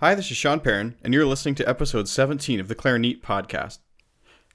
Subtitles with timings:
[0.00, 3.80] Hi, this is Sean Perrin, and you're listening to episode 17 of the Clarinet podcast.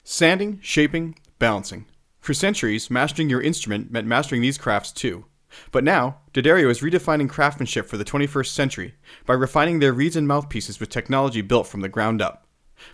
[0.02, 1.86] Sanding, shaping, balancing.
[2.18, 5.26] For centuries, mastering your instrument meant mastering these crafts too.
[5.70, 8.94] But now, D'Addario is redefining craftsmanship for the 21st century
[9.24, 12.48] by refining their reeds and mouthpieces with technology built from the ground up.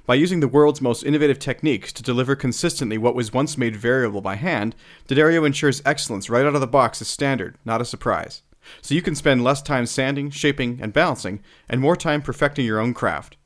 [0.04, 4.20] By using the world's most innovative techniques to deliver consistently what was once made variable
[4.20, 4.76] by hand,
[5.06, 8.42] D'Addario ensures excellence right out of the box as standard, not a surprise
[8.80, 12.80] so you can spend less time sanding, shaping, and balancing, and more time perfecting your
[12.80, 13.36] own craft.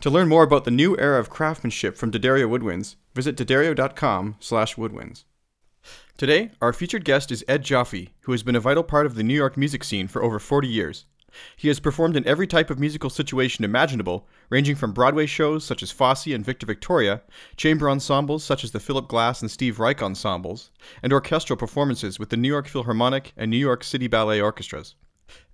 [0.00, 4.76] To learn more about the new era of craftsmanship from D'Addario Woodwinds, visit d'addario.com slash
[4.76, 5.24] woodwinds.
[6.16, 9.22] Today, our featured guest is Ed Joffe, who has been a vital part of the
[9.22, 11.06] New York music scene for over 40 years.
[11.56, 15.82] He has performed in every type of musical situation imaginable, ranging from Broadway shows such
[15.82, 17.22] as Fosse and Victor Victoria,
[17.56, 20.70] chamber ensembles such as the Philip Glass and Steve Reich ensembles,
[21.02, 24.94] and orchestral performances with the New York Philharmonic and New York City Ballet Orchestras.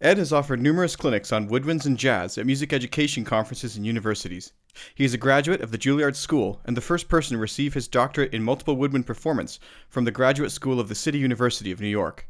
[0.01, 4.53] Ed has offered numerous clinics on woodwinds and jazz at music education conferences and universities.
[4.95, 7.89] He is a graduate of the Juilliard School and the first person to receive his
[7.89, 11.89] doctorate in multiple woodwind performance from the Graduate School of the City University of New
[11.89, 12.27] York.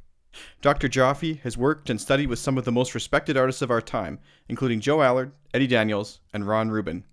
[0.63, 0.89] Dr.
[0.89, 4.21] Joffe has worked and studied with some of the most respected artists of our time,
[4.49, 7.05] including Joe Allard, Eddie Daniels, and Ron Rubin.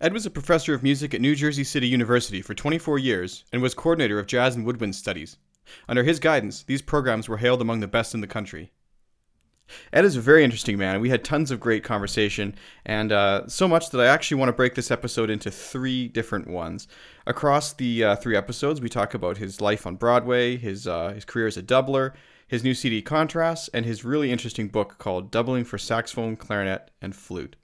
[0.00, 3.62] Ed was a professor of music at New Jersey City University for 24 years and
[3.62, 5.38] was coordinator of jazz and woodwind studies.
[5.88, 8.70] Under his guidance, these programs were hailed among the best in the country.
[9.92, 11.00] Ed is a very interesting man.
[11.00, 14.54] We had tons of great conversation, and uh, so much that I actually want to
[14.54, 16.88] break this episode into three different ones.
[17.26, 21.24] Across the uh, three episodes, we talk about his life on Broadway, his uh, his
[21.24, 22.12] career as a doubler,
[22.46, 27.14] his new CD Contrasts, and his really interesting book called Doubling for Saxophone, Clarinet, and
[27.14, 27.56] Flute.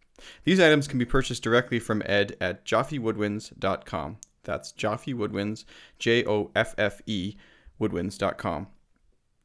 [0.44, 4.16] These items can be purchased directly from Ed at joffewoodwinds.com.
[4.44, 5.64] That's Joffe Woodwinds,
[5.98, 7.36] J O F F E,
[7.80, 8.68] woodwinds.com.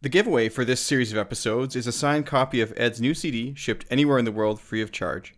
[0.03, 3.53] The giveaway for this series of episodes is a signed copy of Ed's new CD
[3.55, 5.33] shipped anywhere in the world free of charge.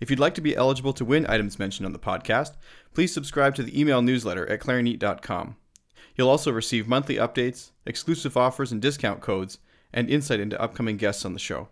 [0.00, 2.56] If you'd like to be eligible to win items mentioned on the podcast,
[2.92, 5.54] please subscribe to the email newsletter at clarinet.com.
[6.16, 9.60] You'll also receive monthly updates, exclusive offers and discount codes,
[9.92, 11.68] and insight into upcoming guests on the show.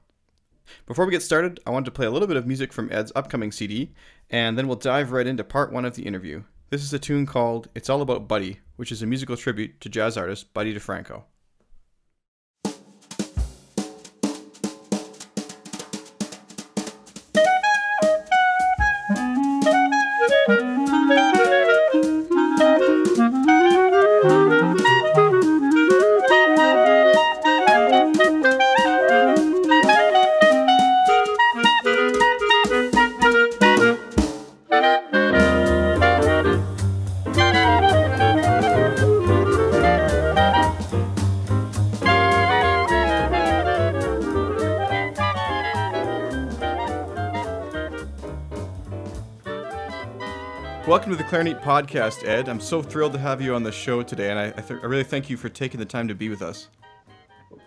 [0.87, 3.11] Before we get started, I wanted to play a little bit of music from Ed's
[3.17, 3.93] upcoming CD,
[4.31, 6.45] and then we'll dive right into part one of the interview.
[6.71, 9.89] This is a tune called It's All About Buddy, which is a musical tribute to
[9.89, 11.25] jazz artist Buddy DeFranco.
[50.97, 52.49] Welcome to the Clarinet Podcast, Ed.
[52.49, 54.87] I'm so thrilled to have you on the show today, and I, I, th- I,
[54.87, 56.69] really thank you for taking the time to be with us.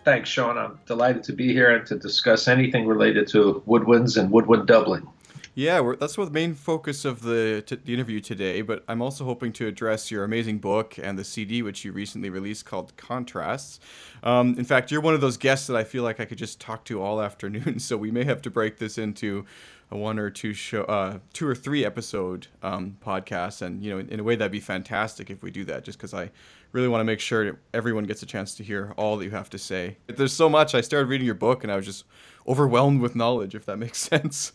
[0.04, 0.58] Thanks, Sean.
[0.58, 5.08] I'm delighted to be here and to discuss anything related to woodwinds and woodwind doubling.
[5.54, 9.24] Yeah, that's what the main focus of the, t- the interview today, but I'm also
[9.24, 13.78] hoping to address your amazing book and the CD which you recently released called Contrasts.
[14.24, 16.60] Um, in fact, you're one of those guests that I feel like I could just
[16.60, 19.46] talk to all afternoon, so we may have to break this into
[19.90, 23.98] a one or two show, uh, two or three episode um, podcast, and you know,
[23.98, 25.84] in, in, a way that'd be fantastic if we do that.
[25.84, 26.30] Just because I
[26.72, 29.50] really want to make sure everyone gets a chance to hear all that you have
[29.50, 29.96] to say.
[30.06, 30.74] There's so much.
[30.74, 32.04] I started reading your book, and I was just
[32.46, 33.54] overwhelmed with knowledge.
[33.54, 34.52] If that makes sense.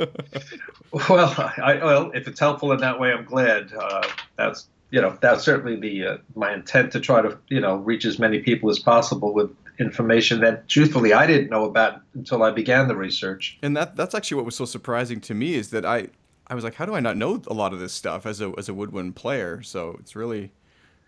[1.09, 3.73] well, I, well, if it's helpful in that way, I'm glad.
[3.73, 4.07] Uh,
[4.37, 8.05] that's you know that's certainly the uh, my intent to try to you know reach
[8.05, 12.51] as many people as possible with information that truthfully I didn't know about until I
[12.51, 13.57] began the research.
[13.61, 16.07] And that that's actually what was so surprising to me is that I
[16.47, 18.53] I was like, how do I not know a lot of this stuff as a
[18.57, 19.61] as a woodwind player?
[19.61, 20.51] So it's really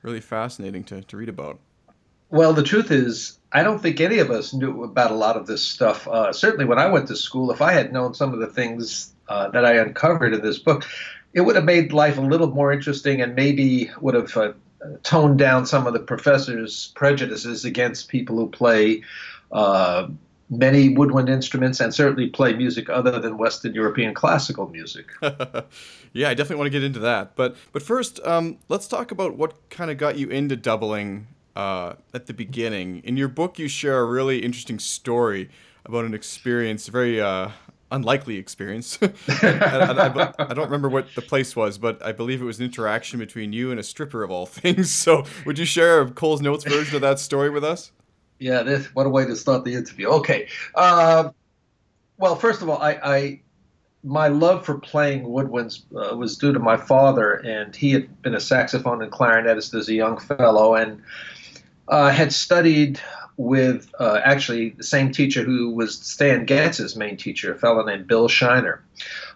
[0.01, 1.59] really fascinating to, to read about.
[2.29, 5.47] Well, the truth is, I don't think any of us knew about a lot of
[5.47, 6.07] this stuff.
[6.07, 9.13] Uh, certainly, when I went to school, if I had known some of the things
[9.29, 10.85] uh, that I uncovered in this book,
[11.33, 14.53] it would have made life a little more interesting and maybe would have uh,
[15.03, 19.03] tone down some of the professor's prejudices against people who play
[19.51, 20.07] uh,
[20.50, 25.07] many woodwind instruments and certainly play music other than Western European classical music.
[26.13, 27.35] yeah, I definitely want to get into that.
[27.35, 31.94] But but first, um, let's talk about what kind of got you into doubling uh,
[32.13, 33.01] at the beginning.
[33.03, 35.50] In your book, you share a really interesting story
[35.85, 37.50] about an experience, very uh,
[37.91, 38.97] unlikely experience.
[39.01, 42.65] I, I, I, don't remember what the place was, but I believe it was an
[42.65, 44.91] interaction between you and a stripper of all things.
[44.91, 47.91] So, would you share Coles Notes version of that story with us?
[48.39, 50.07] Yeah, this, what a way to start the interview.
[50.09, 50.47] Okay.
[50.75, 51.31] Uh,
[52.17, 53.41] well, first of all, I, I
[54.03, 58.35] my love for playing woodwinds uh, was due to my father, and he had been
[58.35, 61.01] a saxophone and clarinetist as a young fellow, and
[61.87, 62.99] uh, had studied
[63.37, 68.07] with uh, actually the same teacher who was Stan Getz's main teacher, a fellow named
[68.07, 68.83] Bill Shiner.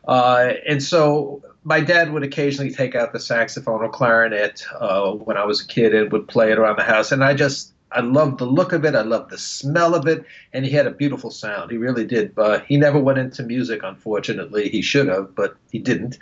[0.08, 5.38] Uh, and so my dad would occasionally take out the saxophone or clarinet uh, when
[5.38, 8.02] I was a kid and would play it around the house, and I just I
[8.02, 8.96] loved the look of it.
[8.96, 11.72] I loved the smell of it, and he had a beautiful sound.
[11.72, 12.34] He really did.
[12.34, 14.70] But he never went into music, unfortunately.
[14.70, 16.18] He should have, but he didn't.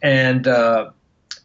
[0.00, 0.90] And uh,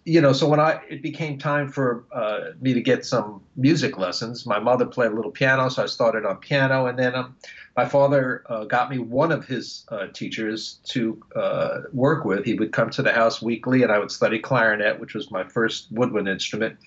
[0.06, 3.98] you know, so when I it became time for uh, me to get some music
[3.98, 7.36] lessons, my mother played a little piano, so I started on piano, and then um,
[7.78, 12.44] my father uh, got me one of his uh, teachers to uh, work with.
[12.44, 15.44] He would come to the house weekly, and I would study clarinet, which was my
[15.46, 16.78] first woodwind instrument.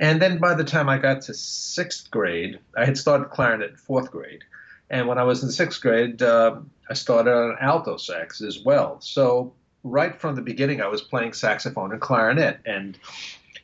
[0.00, 3.76] And then by the time I got to sixth grade, I had started clarinet in
[3.76, 4.42] fourth grade.
[4.90, 6.56] And when I was in sixth grade, uh,
[6.88, 9.00] I started on alto sax as well.
[9.00, 9.52] So
[9.84, 12.60] right from the beginning, I was playing saxophone and clarinet.
[12.66, 12.98] And,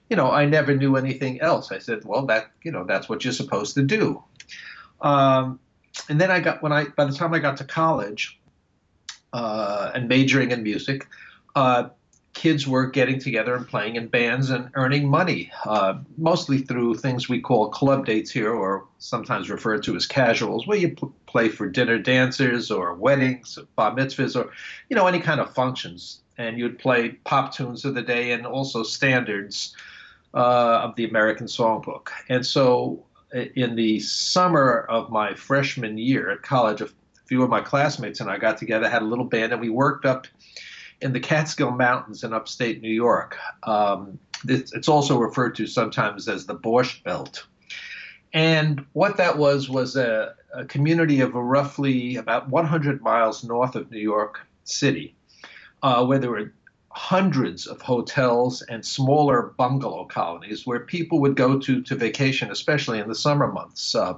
[0.08, 1.72] you know, I never knew anything else.
[1.72, 4.22] I said, well, that, you know, that's what you're supposed to do.
[5.00, 5.61] Um,
[6.08, 8.38] and then I got, when I, by the time I got to college
[9.32, 11.06] uh, and majoring in music,
[11.55, 11.88] uh,
[12.34, 17.28] kids were getting together and playing in bands and earning money, uh, mostly through things
[17.28, 21.48] we call club dates here, or sometimes referred to as casuals, where you p- play
[21.48, 24.50] for dinner dancers or weddings, or bar mitzvahs, or
[24.88, 28.46] you know any kind of functions, and you'd play pop tunes of the day and
[28.46, 29.75] also standards
[30.34, 32.08] uh, of the American Songbook.
[32.28, 36.88] And so, in the summer of my freshman year at college, a
[37.26, 40.04] few of my classmates and I got together, had a little band, and we worked
[40.04, 40.26] up
[41.00, 43.37] in the Catskill Mountains in upstate New York.
[43.62, 47.46] Um, it's also referred to sometimes as the Borscht Belt.
[48.32, 53.91] And what that was was a, a community of roughly about 100 miles north of
[53.91, 55.14] New York City,
[55.82, 56.52] uh, where there were
[56.91, 62.99] hundreds of hotels and smaller bungalow colonies where people would go to to vacation, especially
[62.99, 63.94] in the summer months.
[63.94, 64.14] Uh,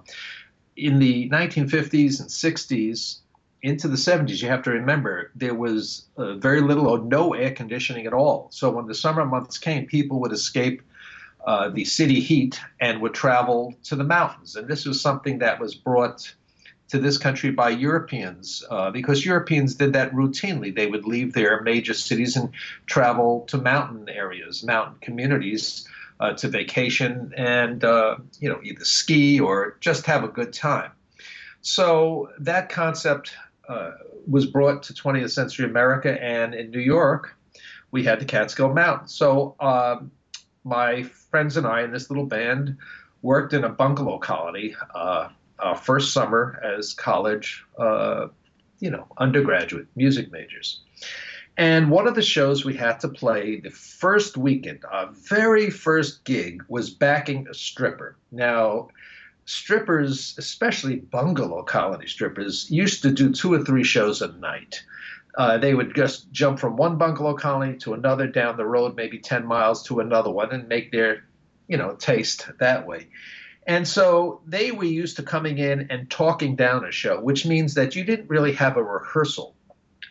[0.76, 3.18] in the 1950s and 60s,
[3.66, 7.50] into the 70s, you have to remember there was uh, very little or no air
[7.50, 8.48] conditioning at all.
[8.52, 10.82] So when the summer months came, people would escape
[11.44, 14.54] uh, the city heat and would travel to the mountains.
[14.54, 16.32] And this was something that was brought
[16.88, 20.72] to this country by Europeans uh, because Europeans did that routinely.
[20.72, 22.50] They would leave their major cities and
[22.86, 25.88] travel to mountain areas, mountain communities.
[26.18, 30.90] Uh, to vacation and uh, you know either ski or just have a good time.
[31.60, 33.34] So that concept
[33.68, 33.92] uh,
[34.26, 37.36] was brought to 20th century America, and in New York,
[37.90, 39.14] we had the Catskill Mountains.
[39.14, 40.10] So um,
[40.64, 42.76] my friends and I in this little band
[43.22, 45.28] worked in a bungalow colony uh,
[45.58, 48.28] our first summer as college, uh,
[48.78, 50.80] you know, undergraduate music majors.
[51.56, 56.24] And one of the shows we had to play the first weekend, our very first
[56.24, 58.18] gig, was backing a stripper.
[58.30, 58.88] Now,
[59.46, 64.82] strippers, especially bungalow colony strippers, used to do two or three shows a night.
[65.36, 69.18] Uh, they would just jump from one bungalow colony to another down the road, maybe
[69.18, 71.24] 10 miles to another one, and make their,
[71.68, 73.06] you know, taste that way.
[73.66, 77.74] And so they were used to coming in and talking down a show, which means
[77.74, 79.54] that you didn't really have a rehearsal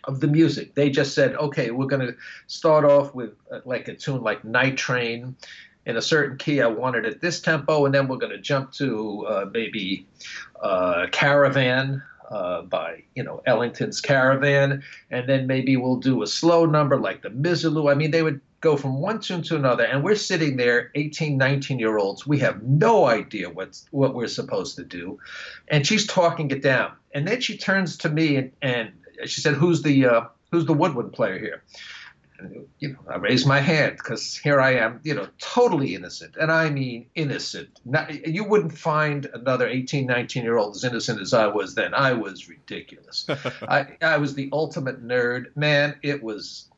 [0.04, 0.76] of the music.
[0.76, 2.16] They just said, okay, we're going to
[2.48, 5.36] start off with uh, like a tune like Night Train,
[5.86, 6.62] in a certain key.
[6.62, 10.08] I want it at this tempo, and then we're going to jump to uh, maybe
[10.62, 16.66] uh, Caravan uh, by you know Ellington's Caravan, and then maybe we'll do a slow
[16.66, 17.92] number like the Misirlou.
[17.92, 21.38] I mean, they would go from one tune to another, and we're sitting there, 18,
[21.38, 22.26] 19 year olds.
[22.26, 25.20] We have no idea what's what we're supposed to do,
[25.68, 28.92] and she's talking it down, and then she turns to me and, and
[29.26, 31.64] she said, "Who's the uh, who's the woodwind player here?"
[32.80, 36.36] You know, I raise my hand because here I am, you know, totally innocent.
[36.40, 37.80] And I mean innocent.
[37.86, 41.94] Not, you wouldn't find another 18, 19 year old as innocent as I was then.
[41.94, 43.26] I was ridiculous.
[43.70, 45.56] I, I was the ultimate nerd.
[45.56, 46.70] Man, it was,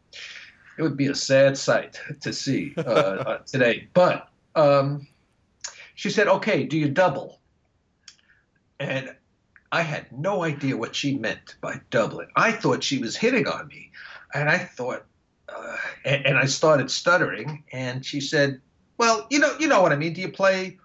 [0.77, 3.87] it would be a sad sight to see uh, uh, today.
[3.93, 5.07] But um,
[5.95, 7.39] she said, okay, do you double?
[8.79, 9.15] And
[9.71, 12.29] I had no idea what she meant by doubling.
[12.35, 13.91] I thought she was hitting on me.
[14.33, 15.05] And I thought,
[15.49, 18.61] uh, and, and I started stuttering, and she said,
[18.97, 20.13] "Well, you know, you know what I mean.
[20.13, 20.77] Do you play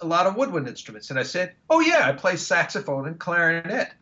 [0.00, 3.92] a lot of woodwind instruments?" And I said, "Oh yeah, I play saxophone and clarinet."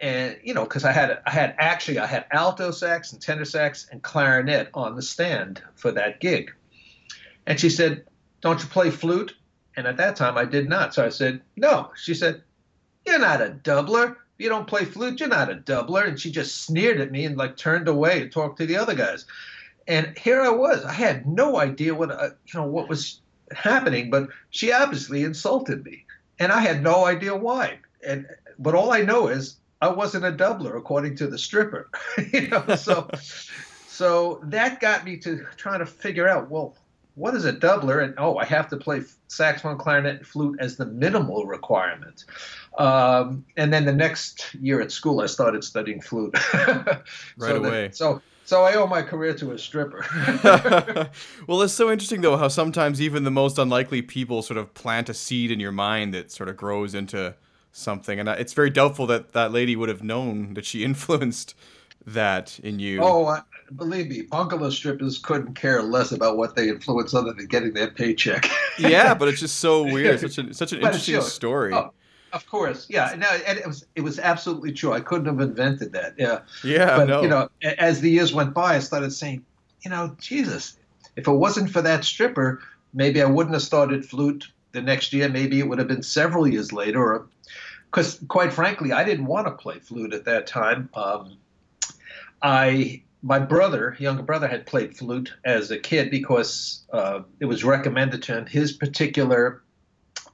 [0.00, 3.44] And you know, because I had I had actually I had alto sax and tenor
[3.44, 6.52] sax and clarinet on the stand for that gig.
[7.46, 8.04] And she said,
[8.40, 9.34] "Don't you play flute?"
[9.76, 10.94] And at that time, I did not.
[10.94, 12.42] So I said, "No." She said,
[13.06, 14.16] "You're not a doubler.
[14.38, 16.06] You don't play flute, you're not a doubler.
[16.06, 18.94] And she just sneered at me and like turned away and talked to the other
[18.94, 19.24] guys.
[19.86, 20.84] And here I was.
[20.84, 23.20] I had no idea what uh, you know what was
[23.52, 26.04] happening, but she obviously insulted me,
[26.38, 27.78] and I had no idea why.
[28.06, 28.26] And
[28.58, 31.90] but all I know is I wasn't a doubler according to the stripper.
[32.32, 33.10] you know, so
[33.88, 36.76] so that got me to trying to figure out well
[37.14, 38.02] what is a doubler?
[38.02, 42.24] And oh i have to play saxophone clarinet and flute as the minimal requirement.
[42.78, 46.36] Um, and then the next year at school i started studying flute.
[46.54, 47.04] Right
[47.38, 47.90] so away.
[47.92, 50.04] so so I owe my career to a stripper.
[51.46, 55.08] well, it's so interesting though how sometimes even the most unlikely people sort of plant
[55.08, 57.34] a seed in your mind that sort of grows into
[57.72, 61.54] something, and it's very doubtful that that lady would have known that she influenced
[62.04, 63.00] that in you.
[63.02, 63.40] Oh, uh,
[63.76, 67.90] believe me, bungalow strippers couldn't care less about what they influence other than getting their
[67.90, 68.48] paycheck.
[68.78, 70.20] yeah, but it's just so weird.
[70.20, 71.72] Such an such an but interesting story.
[71.72, 71.92] Oh,
[72.32, 73.14] of course, yeah.
[73.16, 74.92] No, and it was it was absolutely true.
[74.92, 76.14] I couldn't have invented that.
[76.16, 76.40] Yeah.
[76.64, 76.96] Yeah.
[76.96, 77.22] But no.
[77.22, 79.44] you know, as the years went by, I started saying,
[79.82, 80.76] you know, Jesus,
[81.16, 82.60] if it wasn't for that stripper,
[82.94, 85.28] maybe I wouldn't have started flute the next year.
[85.28, 87.00] Maybe it would have been several years later.
[87.00, 87.26] Or
[87.90, 90.88] because, quite frankly, I didn't want to play flute at that time.
[90.94, 91.36] Um,
[92.42, 97.64] I my brother, younger brother, had played flute as a kid because uh, it was
[97.64, 98.46] recommended to him.
[98.46, 99.62] His particular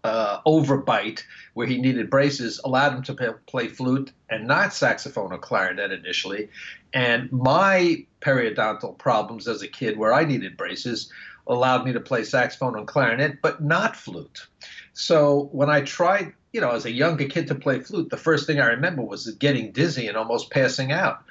[0.04, 1.22] uh, overbite
[1.54, 6.48] where he needed braces allowed him to play flute and not saxophone or clarinet initially.
[6.94, 11.12] And my periodontal problems as a kid, where I needed braces,
[11.46, 14.46] allowed me to play saxophone and clarinet, but not flute.
[14.92, 18.46] So when I tried, you know, as a younger kid to play flute, the first
[18.46, 21.22] thing I remember was getting dizzy and almost passing out.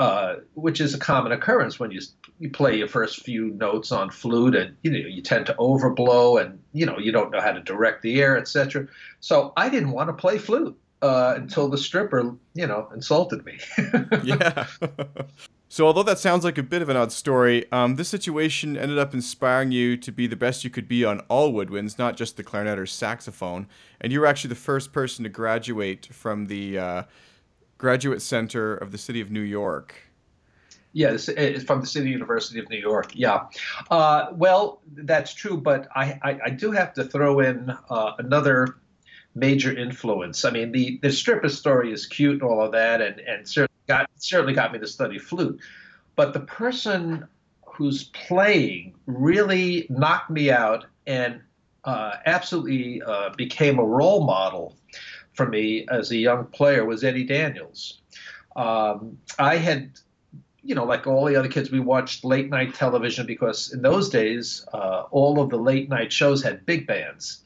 [0.00, 2.00] Uh, which is a common occurrence when you
[2.38, 6.40] you play your first few notes on flute, and you know you tend to overblow,
[6.40, 8.88] and you know you don't know how to direct the air, etc.
[9.20, 13.58] So I didn't want to play flute uh, until the stripper, you know, insulted me.
[14.24, 14.66] yeah.
[15.72, 18.98] So, although that sounds like a bit of an odd story, um, this situation ended
[18.98, 22.36] up inspiring you to be the best you could be on all woodwinds, not just
[22.36, 23.68] the clarinet or saxophone.
[24.00, 27.02] And you were actually the first person to graduate from the uh,
[27.80, 29.94] Graduate Center of the City of New York.
[30.92, 33.12] Yes, it's from the City University of New York.
[33.14, 33.46] Yeah.
[33.90, 38.76] Uh, well, that's true, but I, I, I, do have to throw in uh, another
[39.34, 40.44] major influence.
[40.44, 43.72] I mean, the, the stripper story is cute and all of that, and, and certainly,
[43.86, 45.58] got, certainly got me to study flute.
[46.16, 47.26] But the person
[47.64, 51.40] who's playing really knocked me out and
[51.84, 54.76] uh, absolutely uh, became a role model
[55.34, 58.00] for me as a young player was Eddie Daniels.
[58.56, 59.92] Um, I had,
[60.62, 64.08] you know, like all the other kids, we watched late night television because in those
[64.08, 67.42] days, uh, all of the late night shows had big bands.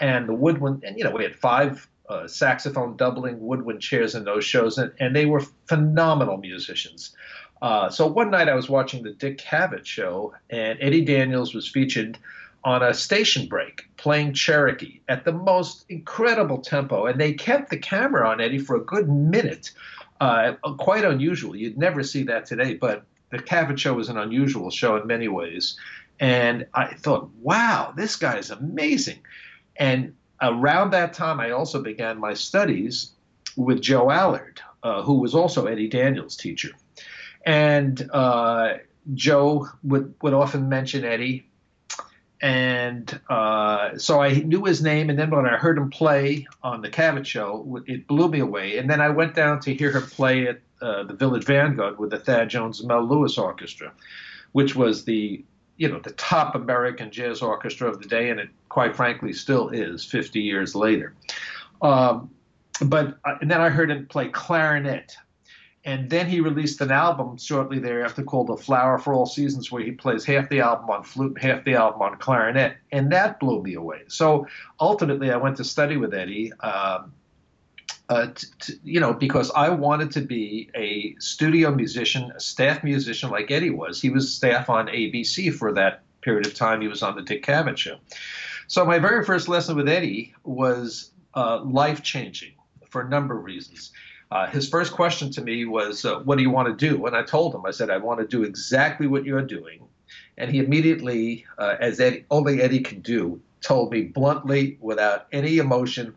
[0.00, 4.24] And the woodwind, and you know, we had five uh, saxophone doubling woodwind chairs in
[4.24, 7.14] those shows, and, and they were phenomenal musicians.
[7.62, 11.68] Uh, so one night I was watching the Dick Cavett show, and Eddie Daniels was
[11.68, 12.18] featured
[12.64, 17.06] on a station break playing Cherokee at the most incredible tempo.
[17.06, 19.70] And they kept the camera on Eddie for a good minute.
[20.20, 21.54] Uh, quite unusual.
[21.54, 25.28] You'd never see that today, but the Cavett show was an unusual show in many
[25.28, 25.76] ways.
[26.20, 29.18] And I thought, wow, this guy is amazing.
[29.76, 33.12] And around that time, I also began my studies
[33.56, 36.70] with Joe Allard, uh, who was also Eddie Daniels' teacher.
[37.44, 38.74] And uh,
[39.12, 41.48] Joe would, would often mention Eddie
[42.44, 45.08] and uh, so I knew his name.
[45.08, 48.76] And then when I heard him play on the Cavett show, it blew me away.
[48.76, 52.10] And then I went down to hear him play at uh, the Village Vanguard with
[52.10, 53.94] the Thad Jones and Mel Lewis Orchestra,
[54.52, 55.42] which was the
[55.78, 59.70] you know the top American jazz orchestra of the day, and it quite frankly still
[59.70, 61.14] is 50 years later.
[61.80, 62.28] Um,
[62.82, 65.16] but uh, and then I heard him play clarinet
[65.84, 69.82] and then he released an album shortly thereafter called "A Flower for All Seasons," where
[69.82, 73.38] he plays half the album on flute, and half the album on clarinet, and that
[73.38, 74.02] blew me away.
[74.08, 74.46] So
[74.80, 76.52] ultimately, I went to study with Eddie.
[76.54, 77.12] Um,
[78.08, 82.84] uh, t- t- you know, because I wanted to be a studio musician, a staff
[82.84, 84.00] musician like Eddie was.
[84.00, 86.80] He was staff on ABC for that period of time.
[86.80, 87.96] He was on the Dick Cavett show.
[88.66, 92.52] So my very first lesson with Eddie was uh, life changing
[92.90, 93.92] for a number of reasons.
[94.34, 97.06] Uh, his first question to me was, uh, What do you want to do?
[97.06, 99.80] And I told him, I said, I want to do exactly what you're doing.
[100.36, 105.58] And he immediately, uh, as Eddie, only Eddie can do, told me bluntly, without any
[105.58, 106.16] emotion,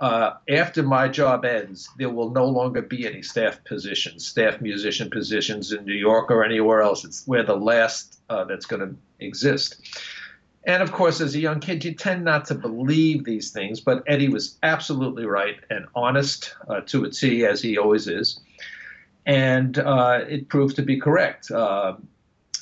[0.00, 5.10] uh, after my job ends, there will no longer be any staff positions, staff musician
[5.10, 7.04] positions in New York or anywhere else.
[7.04, 9.80] It's we're the last uh, that's going to exist.
[10.66, 14.02] And of course, as a young kid, you tend not to believe these things, but
[14.08, 18.40] Eddie was absolutely right and honest uh, to a T, as he always is.
[19.24, 21.52] And uh, it proved to be correct.
[21.52, 21.94] Uh,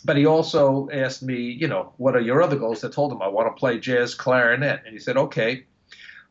[0.04, 2.84] but he also asked me, you know, what are your other goals?
[2.84, 4.82] I told him I want to play jazz clarinet.
[4.84, 5.64] And he said, okay,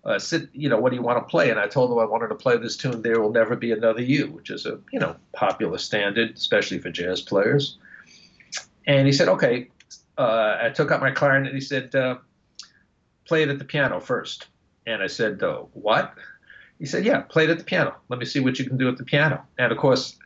[0.05, 1.49] uh, sit, you know, what do you want to play?
[1.49, 4.03] And I told him I wanted to play this tune, There Will Never Be Another
[4.03, 7.79] You, which is a, you know, popular standard, especially for jazz players.
[8.85, 9.69] And he said, okay.
[10.17, 12.17] Uh, I took out my clarinet and he said, uh,
[13.25, 14.47] play it at the piano first.
[14.85, 16.13] And I said, uh, what?
[16.79, 17.95] He said, yeah, play it at the piano.
[18.09, 19.43] Let me see what you can do at the piano.
[19.57, 20.17] And of course,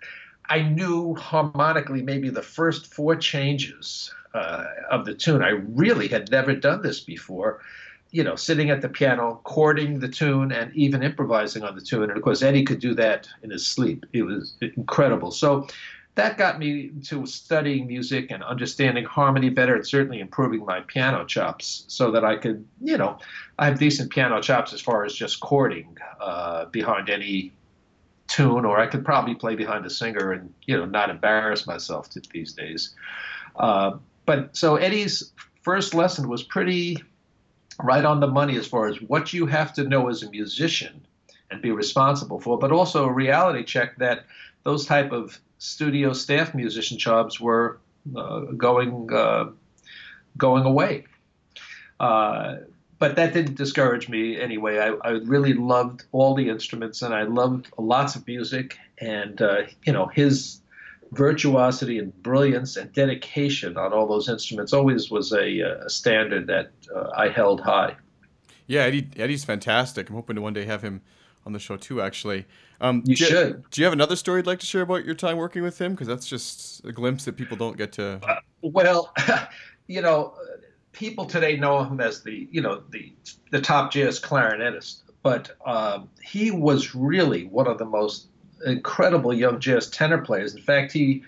[0.50, 5.44] I knew harmonically maybe the first four changes uh, of the tune.
[5.44, 7.62] I really had never done this before
[8.12, 12.03] you know, sitting at the piano, chording the tune, and even improvising on the tune.
[12.03, 14.06] And of course, Eddie could do that in his sleep.
[14.13, 15.32] It was incredible.
[15.32, 15.67] So
[16.17, 21.25] that got me to studying music and understanding harmony better, and certainly improving my piano
[21.25, 23.19] chops, so that I could, you know,
[23.59, 27.53] I have decent piano chops as far as just chording uh, behind any
[28.27, 32.09] tune, or I could probably play behind a singer and you know not embarrass myself
[32.12, 32.95] to, these days.
[33.55, 35.31] Uh, but so Eddie's
[35.62, 36.97] first lesson was pretty
[37.83, 41.05] right on the money as far as what you have to know as a musician
[41.51, 44.25] and be responsible for, but also a reality check that
[44.63, 47.79] those type of studio staff musician jobs were
[48.15, 49.49] uh, going uh,
[50.37, 51.05] going away.
[51.99, 52.57] Uh,
[52.99, 54.79] but that didn't discourage me anyway.
[54.79, 58.77] I, I, really loved all the instruments and I loved lots of music.
[58.99, 60.61] And, uh, you know, his
[61.11, 66.47] virtuosity and brilliance and dedication on all those instruments always was a, uh, a standard
[66.47, 67.95] that uh, I held high.
[68.65, 70.09] Yeah, Eddie, Eddie's fantastic.
[70.09, 71.01] I'm hoping to one day have him
[71.48, 72.01] on the show too.
[72.01, 72.46] Actually,
[72.81, 73.48] um, you do should.
[73.48, 75.81] You, do you have another story you'd like to share about your time working with
[75.81, 75.94] him?
[75.94, 78.20] Because that's just a glimpse that people don't get to.
[78.22, 79.14] Uh, well,
[79.88, 80.36] you know,
[80.92, 83.12] people today know him as the you know the
[83.50, 88.27] the top jazz clarinetist, but um, he was really one of the most
[88.66, 90.53] incredible young jazz tenor players.
[90.53, 91.24] In fact, he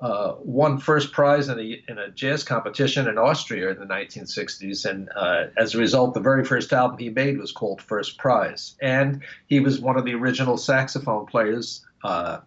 [0.00, 4.88] uh, won first prize in a, in a jazz competition in Austria in the 1960s.
[4.88, 8.76] And uh, as a result, the very first album he made was called First Prize.
[8.80, 12.38] And he was one of the original saxophone players, uh,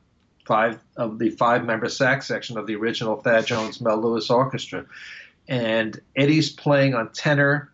[0.45, 4.85] five of the five member sax section of the original Thad Jones Mel Lewis Orchestra.
[5.47, 7.71] And Eddie's playing on tenor,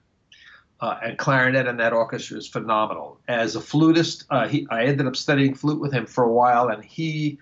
[0.81, 3.19] uh, and clarinet in that orchestra is phenomenal.
[3.27, 6.69] As a flutist, uh, he, I ended up studying flute with him for a while,
[6.69, 7.37] and he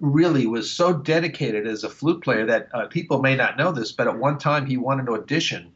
[0.00, 3.92] really was so dedicated as a flute player that uh, people may not know this,
[3.92, 5.72] but at one time he won an audition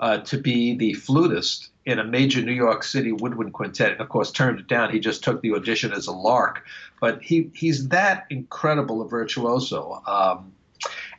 [0.00, 4.08] uh, to be the flutist in a major New York City woodwind quintet, and of
[4.08, 4.90] course turned it down.
[4.90, 6.64] He just took the audition as a lark,
[7.00, 10.02] but he he's that incredible a virtuoso.
[10.06, 10.52] Um,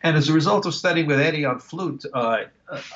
[0.01, 2.43] and as a result of studying with Eddie on flute, uh,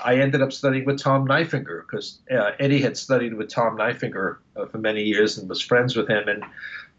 [0.04, 4.38] I ended up studying with Tom Nyfenger because uh, Eddie had studied with Tom Nyfenger
[4.58, 6.28] uh, for many years and was friends with him.
[6.28, 6.44] And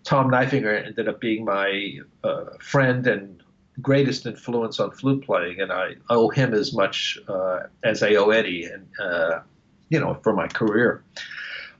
[0.05, 3.43] Tom Nyfenger ended up being my uh, friend and
[3.81, 5.61] greatest influence on flute playing.
[5.61, 9.41] And I owe him as much uh, as I owe Eddie, and uh,
[9.89, 11.05] you know, for my career.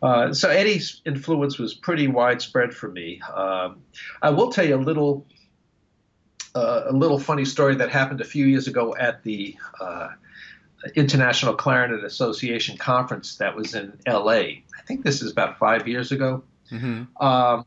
[0.03, 3.21] so Eddie's influence was pretty widespread for me.
[3.35, 3.83] Um,
[4.23, 5.27] I will tell you a little
[6.55, 10.09] uh, a little funny story that happened a few years ago at the uh,
[10.95, 14.65] International Clarinet Association conference that was in L.A.
[14.77, 16.43] I think this is about five years ago.
[16.71, 17.25] Mm-hmm.
[17.25, 17.65] Um,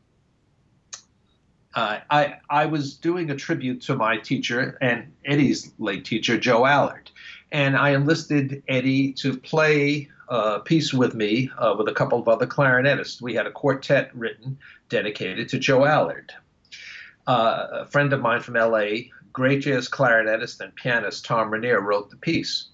[1.74, 6.66] uh, I I was doing a tribute to my teacher and Eddie's late teacher Joe
[6.66, 7.10] Allard,
[7.50, 12.28] and I enlisted Eddie to play a piece with me uh, with a couple of
[12.28, 13.20] other clarinetists.
[13.20, 14.58] We had a quartet written
[14.88, 16.32] dedicated to Joe Allard
[17.26, 18.86] uh, a friend of mine from LA,
[19.32, 22.68] great jazz clarinetist and pianist Tom Ranier, wrote the piece.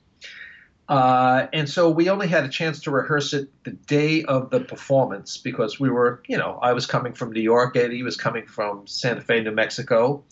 [0.89, 4.61] Uh, and so we only had a chance to rehearse it the day of the
[4.61, 8.47] performance because we were, you know, I was coming from New York, Eddie was coming
[8.47, 10.25] from Santa Fe, New Mexico.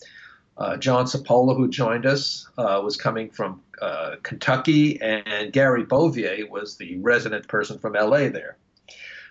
[0.57, 6.49] Uh, John Cipolla, who joined us, uh, was coming from uh, Kentucky, and Gary Bovyer
[6.49, 8.57] was the resident person from LA there.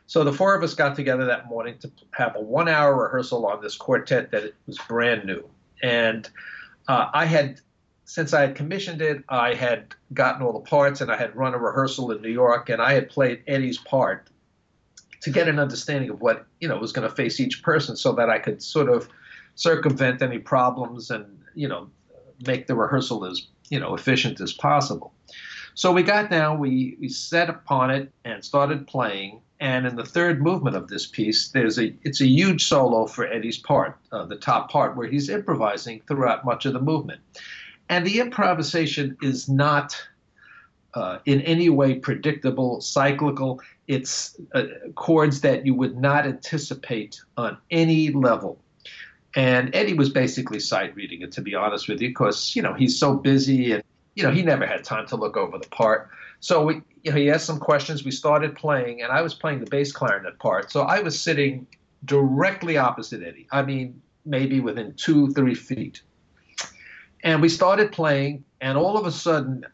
[0.06, 3.44] So the four of us got together that morning to have a one hour rehearsal
[3.46, 5.48] on this quartet that was brand new.
[5.82, 6.28] And
[6.86, 7.60] uh, I had,
[8.06, 11.54] since I had commissioned it, I had gotten all the parts and I had run
[11.54, 14.30] a rehearsal in New York and I had played Eddie's part
[15.22, 18.12] to get an understanding of what, you know, was going to face each person so
[18.12, 19.08] that I could sort of
[19.56, 21.90] circumvent any problems and, you know,
[22.46, 25.12] make the rehearsal as, you know, efficient as possible.
[25.74, 30.04] So we got down, we, we set upon it and started playing and in the
[30.04, 34.26] third movement of this piece, there's a it's a huge solo for Eddie's part, uh,
[34.26, 37.20] the top part, where he's improvising throughout much of the movement.
[37.88, 39.96] And the improvisation is not
[40.94, 43.60] uh, in any way predictable, cyclical.
[43.86, 48.58] It's uh, chords that you would not anticipate on any level.
[49.36, 52.72] And Eddie was basically sight reading it, to be honest with you, because you know
[52.72, 53.82] he's so busy and
[54.14, 56.08] you know he never had time to look over the part.
[56.40, 58.04] So we, you know, he asked some questions.
[58.04, 60.72] We started playing, and I was playing the bass clarinet part.
[60.72, 61.66] So I was sitting
[62.06, 63.46] directly opposite Eddie.
[63.52, 66.00] I mean, maybe within two, three feet.
[67.22, 69.64] And we started playing, and all of a sudden,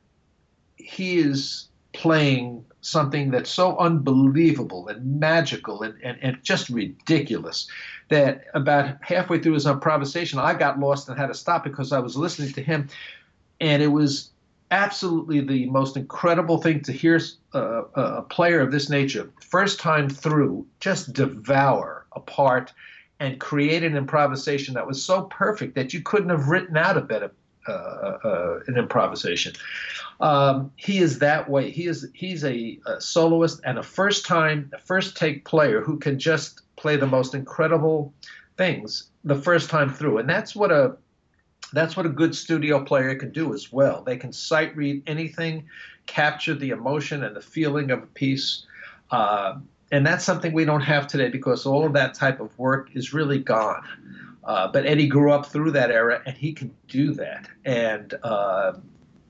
[0.77, 7.69] he is playing something that's so unbelievable and magical and, and, and just ridiculous
[8.09, 12.01] that about halfway through his improvisation, I got lost and had to stop because I
[12.01, 12.89] was listening to him.
[13.61, 14.31] And it was
[14.73, 17.21] absolutely the most incredible thing to hear
[17.55, 22.73] uh, a player of this nature, first time through, just devour a part
[23.23, 27.01] and create an improvisation that was so perfect that you couldn't have written out a
[27.01, 27.31] better
[27.69, 29.53] uh, uh, an improvisation.
[30.21, 31.71] Um, he is that way.
[31.71, 36.19] He is he's a, a soloist and a first time, first take player who can
[36.19, 38.13] just play the most incredible
[38.57, 40.97] things the first time through, and that's what a
[41.73, 44.03] that's what a good studio player can do as well.
[44.03, 45.69] They can sight read anything,
[46.07, 48.67] capture the emotion and the feeling of a piece.
[49.13, 49.61] Uh,
[49.93, 53.13] and that's something we don't have today because all of that type of work is
[53.13, 53.85] really gone.
[54.43, 57.47] Uh, but Eddie grew up through that era, and he can do that.
[57.65, 58.73] And uh,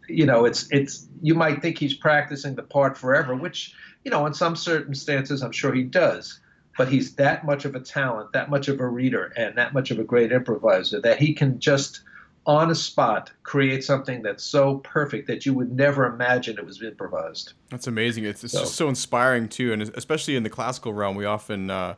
[0.08, 4.24] you know, it's it's you might think he's practicing the part forever, which you know,
[4.24, 6.40] in some circumstances, I'm sure he does.
[6.78, 9.90] But he's that much of a talent, that much of a reader, and that much
[9.90, 12.00] of a great improviser that he can just
[12.46, 16.82] on a spot create something that's so perfect that you would never imagine it was
[16.82, 17.52] improvised.
[17.70, 18.24] That's amazing.
[18.24, 18.60] It's, it's so.
[18.60, 21.94] just so inspiring too, and especially in the classical realm, we often uh,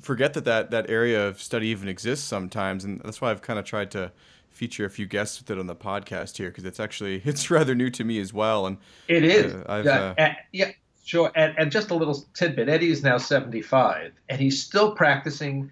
[0.00, 3.58] forget that, that that area of study even exists sometimes, and that's why I've kind
[3.58, 4.12] of tried to
[4.50, 7.74] feature a few guests with it on the podcast here because it's actually it's rather
[7.74, 8.66] new to me as well.
[8.66, 9.54] And it is.
[9.54, 10.70] Uh, yeah, uh, yeah,
[11.04, 11.32] sure.
[11.34, 15.70] And, and just a little tidbit: Eddie is now seventy-five, and he's still practicing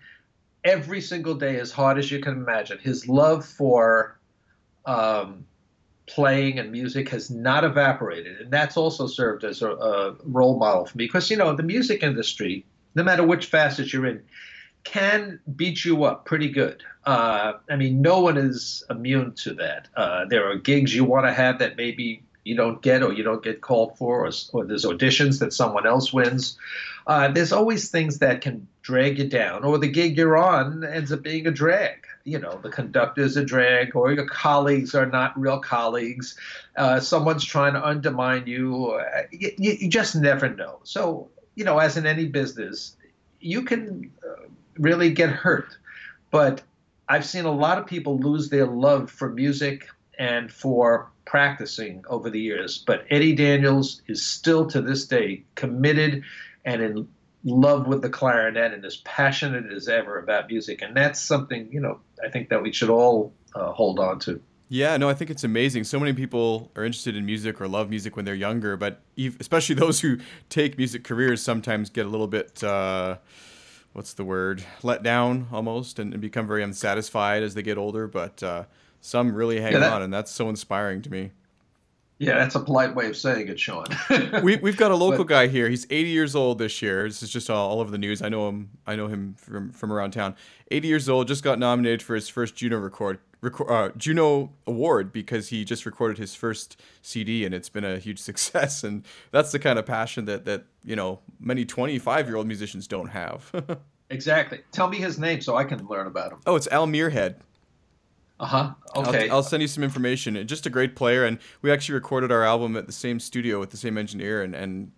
[0.67, 2.79] every single day as hard as you can imagine.
[2.79, 4.19] His love for
[4.85, 5.47] um,
[6.07, 10.85] playing and music has not evaporated, and that's also served as a, a role model
[10.85, 14.23] for me because you know the music industry, no matter which facet you're in,
[14.85, 16.83] can beat you up pretty good.
[17.05, 19.89] Uh, I mean, no one is immune to that.
[19.97, 23.23] Uh, there are gigs you want to have that maybe you don't get or you
[23.25, 26.57] don't get called for, or, or there's auditions that someone else wins.
[27.07, 31.13] Uh, there's always things that can drag you down, or the gig you're on ends
[31.13, 32.05] up being a drag.
[32.25, 36.37] You know, the conductor's a drag, or your colleagues are not real colleagues.
[36.77, 38.93] Uh, someone's trying to undermine you.
[38.93, 39.53] Uh, you.
[39.59, 40.81] You just never know.
[40.83, 42.97] So, you know, as in any business,
[43.41, 45.77] you can uh, really get hurt.
[46.33, 46.63] But
[47.09, 49.89] I've seen a lot of people lose their love for music
[50.19, 52.79] and for practicing over the years.
[52.79, 56.25] But Eddie Daniels is still to this day committed
[56.67, 57.09] and in
[57.45, 60.83] love with the clarinet and as passionate as ever about music.
[60.83, 64.41] And that's something, you know, I think that we should all uh, hold on to.
[64.69, 65.85] Yeah, no, I think it's amazing.
[65.85, 69.01] So many people are interested in music or love music when they're younger, but
[69.39, 70.19] especially those who
[70.51, 73.19] take music careers sometimes get a little bit, uh,
[73.93, 78.09] what's the word, let down almost and, and, become very unsatisfied as they get older.
[78.09, 78.65] But uh,
[79.01, 81.31] some really hang yeah, that, on, and that's so inspiring to me.
[82.19, 83.85] Yeah, that's a polite way of saying it, Sean.
[84.43, 85.69] we we've got a local but, guy here.
[85.69, 87.05] He's 80 years old this year.
[87.05, 88.23] This is just all, all, over the news.
[88.23, 88.71] I know him.
[88.87, 90.35] I know him from from around town.
[90.71, 95.13] 80 years old, just got nominated for his first Juno record, record uh, Juno award
[95.13, 98.83] because he just recorded his first CD and it's been a huge success.
[98.83, 102.87] And that's the kind of passion that that you know many 25 year old musicians
[102.87, 103.53] don't have.
[104.11, 104.63] exactly.
[104.73, 106.39] Tell me his name so I can learn about him.
[106.47, 107.37] Oh, it's Al Muirhead.
[108.39, 108.71] Uh huh.
[108.95, 109.29] Okay.
[109.29, 110.47] I'll, I'll, send you some information.
[110.47, 113.71] Just a great player, and we actually recorded our album at the same studio with
[113.71, 114.93] the same engineer, and, and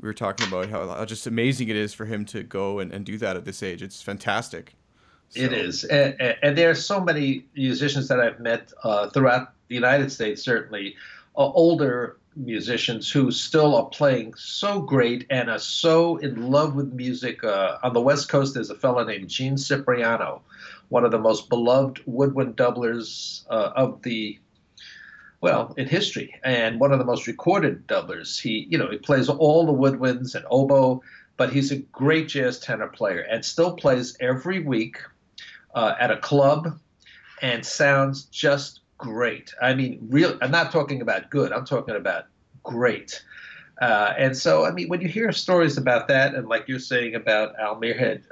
[0.00, 2.92] we were talking about how, how just amazing it is for him to go and,
[2.92, 3.82] and do that at this age.
[3.82, 4.74] It's fantastic.
[5.30, 5.40] So.
[5.40, 9.74] It is, and, and, there are so many musicians that I've met uh, throughout the
[9.74, 10.96] United States, certainly
[11.36, 16.94] uh, older musicians who still are playing so great and are so in love with
[16.94, 17.44] music.
[17.44, 20.40] Uh, on the West Coast, there's a fellow named Gene Cipriano
[20.88, 24.38] one of the most beloved woodwind doublers uh, of the
[25.40, 28.40] well in history and one of the most recorded doublers.
[28.40, 31.02] He you know he plays all the woodwinds and oboe
[31.36, 34.98] but he's a great jazz tenor player and still plays every week
[35.74, 36.78] uh, at a club
[37.40, 39.54] and sounds just great.
[39.62, 42.24] I mean real i'm not talking about good i'm talking about
[42.62, 43.22] great.
[43.80, 47.14] Uh, and so i mean when you hear stories about that and like you're saying
[47.14, 48.22] about al Muirhead,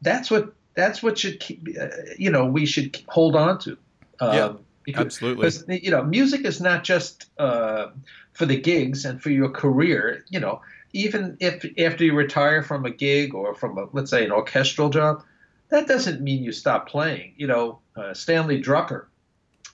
[0.00, 3.76] that's what that's what should keep, uh, you know we should hold on to.
[4.20, 4.52] Um, yeah.
[4.84, 5.84] Because, Absolutely.
[5.84, 7.88] You know, music is not just uh,
[8.32, 10.24] for the gigs and for your career.
[10.30, 10.62] You know,
[10.94, 14.88] even if after you retire from a gig or from, a, let's say, an orchestral
[14.88, 15.22] job,
[15.68, 17.34] that doesn't mean you stop playing.
[17.36, 19.06] You know, uh, Stanley Drucker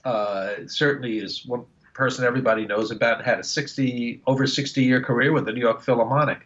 [0.03, 1.63] uh, certainly is one
[1.93, 5.61] person everybody knows about and had a 60 over 60 year career with the New
[5.61, 6.45] York Philharmonic.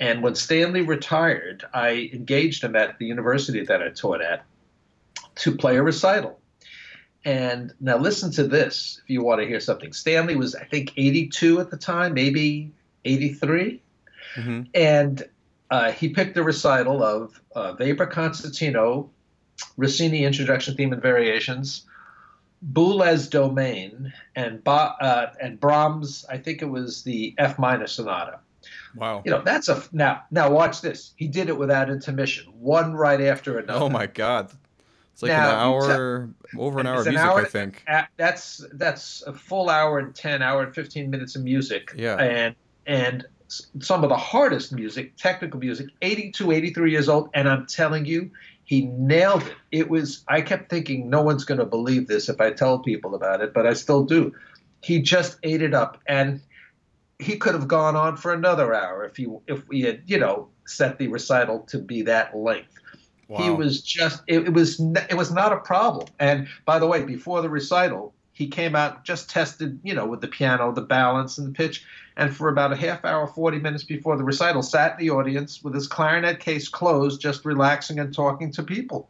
[0.00, 4.44] And when Stanley retired, I engaged him at the university that I taught at
[5.36, 6.40] to play a recital.
[7.24, 9.92] And now listen to this if you want to hear something.
[9.92, 12.72] Stanley was, I think, 82 at the time, maybe
[13.04, 13.80] 83.
[14.36, 14.62] Mm-hmm.
[14.74, 15.28] And
[15.70, 19.08] uh, he picked a recital of uh, Weber Concertino,
[19.76, 21.86] Rossini Introduction Theme and Variations,
[22.72, 28.40] Boulez Domaines, and, ba- uh, and Brahms, I think it was the F minor sonata.
[28.96, 29.22] Wow.
[29.24, 31.12] You know, that's a now now watch this.
[31.16, 33.84] He did it without intermission, one right after another.
[33.84, 34.52] Oh my god.
[35.14, 37.84] It's like now, an hour over an hour of music, hour, I think.
[38.16, 41.92] That's that's a full hour and 10 hour and 15 minutes of music.
[41.96, 42.16] Yeah.
[42.16, 47.66] And and some of the hardest music, technical music, 82, 83 years old and I'm
[47.66, 48.30] telling you
[48.64, 49.54] he nailed it.
[49.70, 53.14] It was I kept thinking no one's going to believe this if I tell people
[53.14, 54.34] about it, but I still do.
[54.82, 56.40] He just ate it up and
[57.18, 60.48] he could have gone on for another hour if he if we had you know
[60.66, 62.78] set the recital to be that length.
[63.28, 63.42] Wow.
[63.42, 66.08] He was just it, it was it was not a problem.
[66.18, 70.20] And by the way, before the recital, he came out just tested you know with
[70.20, 71.84] the piano, the balance and the pitch,
[72.16, 75.62] and for about a half hour, forty minutes before the recital, sat in the audience
[75.62, 79.08] with his clarinet case closed, just relaxing and talking to people,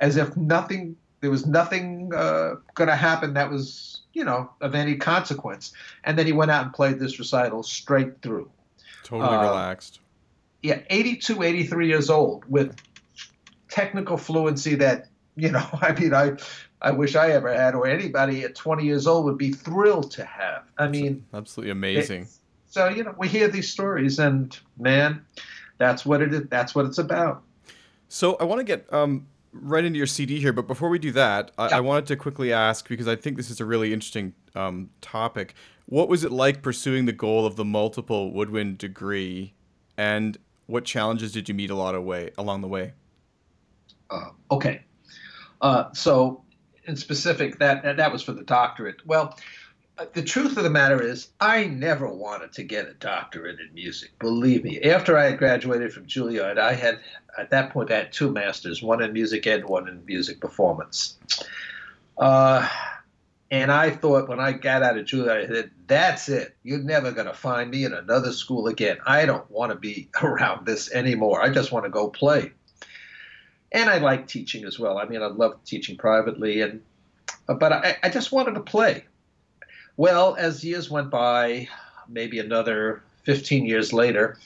[0.00, 4.74] as if nothing there was nothing uh, going to happen that was you know, of
[4.74, 5.72] any consequence.
[6.02, 8.50] And then he went out and played this recital straight through.
[9.04, 10.00] Totally uh, relaxed.
[10.62, 12.74] Yeah, 82, 83 years old with
[13.68, 16.32] technical fluency that, you know, I mean, I,
[16.80, 20.24] I wish I ever had, or anybody at 20 years old would be thrilled to
[20.24, 20.62] have.
[20.78, 22.26] I mean, absolutely amazing.
[22.68, 25.26] So, you know, we hear these stories, and man,
[25.76, 26.44] that's what it is.
[26.48, 27.42] That's what it's about.
[28.08, 29.26] So I want to get um,
[29.60, 31.76] right into your CD here, but before we do that, I, yeah.
[31.78, 35.54] I wanted to quickly ask because I think this is a really interesting um, topic.
[35.86, 39.54] What was it like pursuing the goal of the multiple woodwind degree,
[39.96, 42.92] and what challenges did you meet a lot of way along the way?
[44.10, 44.82] Uh, okay,
[45.60, 46.44] uh, so
[46.84, 49.04] in specific, that, that that was for the doctorate.
[49.06, 49.38] Well,
[50.12, 54.18] the truth of the matter is, I never wanted to get a doctorate in music.
[54.18, 54.80] Believe me.
[54.82, 57.00] After I had graduated from Juilliard, I had,
[57.38, 61.16] at that point, I had two masters one in music ed, one in music performance.
[62.18, 62.68] Uh,
[63.50, 66.54] and I thought when I got out of Juilliard, I said, that's it.
[66.62, 68.98] You're never going to find me in another school again.
[69.06, 71.42] I don't want to be around this anymore.
[71.42, 72.52] I just want to go play.
[73.72, 74.98] And I like teaching as well.
[74.98, 76.82] I mean, I love teaching privately, and
[77.46, 79.04] but I, I just wanted to play.
[79.96, 81.68] Well, as years went by,
[82.08, 84.38] maybe another 15 years later,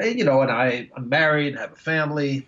[0.00, 2.46] you know, and I, I'm married, have a family,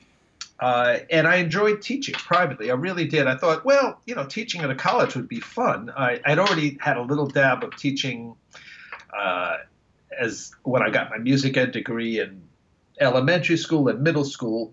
[0.60, 2.70] uh, and I enjoyed teaching privately.
[2.70, 3.26] I really did.
[3.26, 5.92] I thought, well, you know, teaching at a college would be fun.
[5.96, 8.34] I, would already had a little dab of teaching
[9.16, 9.58] uh,
[10.18, 12.42] as when I got my music ed degree in
[13.00, 14.72] elementary school and middle school.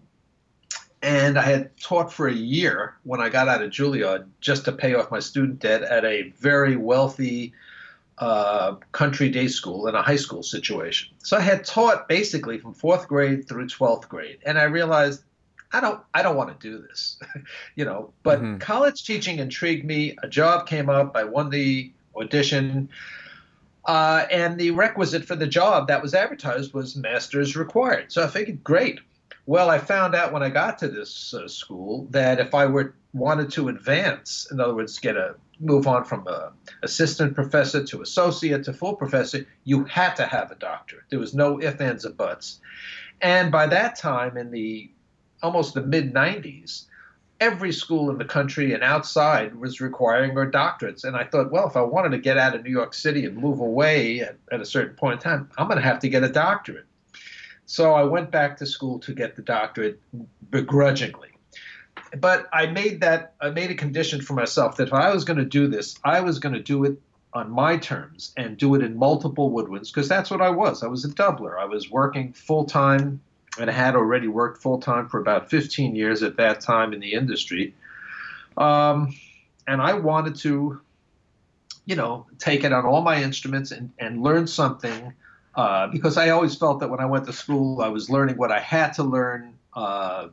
[1.03, 4.71] And I had taught for a year when I got out of Juilliard just to
[4.71, 7.53] pay off my student debt at a very wealthy
[8.19, 11.09] uh, country day school in a high school situation.
[11.19, 14.39] So I had taught basically from fourth grade through 12th grade.
[14.45, 15.23] And I realized
[15.73, 17.19] I don't I don't want to do this,
[17.75, 18.13] you know.
[18.23, 18.59] But mm-hmm.
[18.59, 20.15] college teaching intrigued me.
[20.23, 21.17] A job came up.
[21.17, 22.89] I won the audition,
[23.85, 28.11] uh, and the requisite for the job that was advertised was master's required.
[28.11, 28.99] So I figured, great.
[29.45, 32.95] Well, I found out when I got to this uh, school that if I were
[33.13, 36.51] wanted to advance, in other words, get a move on from a
[36.81, 41.03] assistant professor to associate to full professor, you had to have a doctorate.
[41.09, 42.59] There was no ifs, ands, or buts.
[43.21, 44.89] And by that time, in the
[45.41, 46.85] almost the mid 90s,
[47.39, 51.03] every school in the country and outside was requiring our doctorates.
[51.03, 53.37] And I thought, well, if I wanted to get out of New York City and
[53.37, 56.23] move away at, at a certain point in time, I'm going to have to get
[56.23, 56.85] a doctorate.
[57.65, 60.01] So I went back to school to get the doctorate
[60.49, 61.29] begrudgingly.
[62.17, 65.39] But I made that I made a condition for myself that if I was going
[65.39, 66.99] to do this, I was going to do it
[67.33, 70.83] on my terms and do it in multiple woodwinds because that's what I was.
[70.83, 71.59] I was a doubler.
[71.59, 73.21] I was working full time
[73.59, 77.13] and had already worked full time for about 15 years at that time in the
[77.13, 77.73] industry.
[78.57, 79.15] Um,
[79.67, 80.79] and I wanted to,
[81.85, 85.13] you know, take it on all my instruments and, and learn something
[85.55, 88.51] uh, because I always felt that when I went to school, I was learning what
[88.51, 89.53] I had to learn.
[89.73, 90.29] Uh,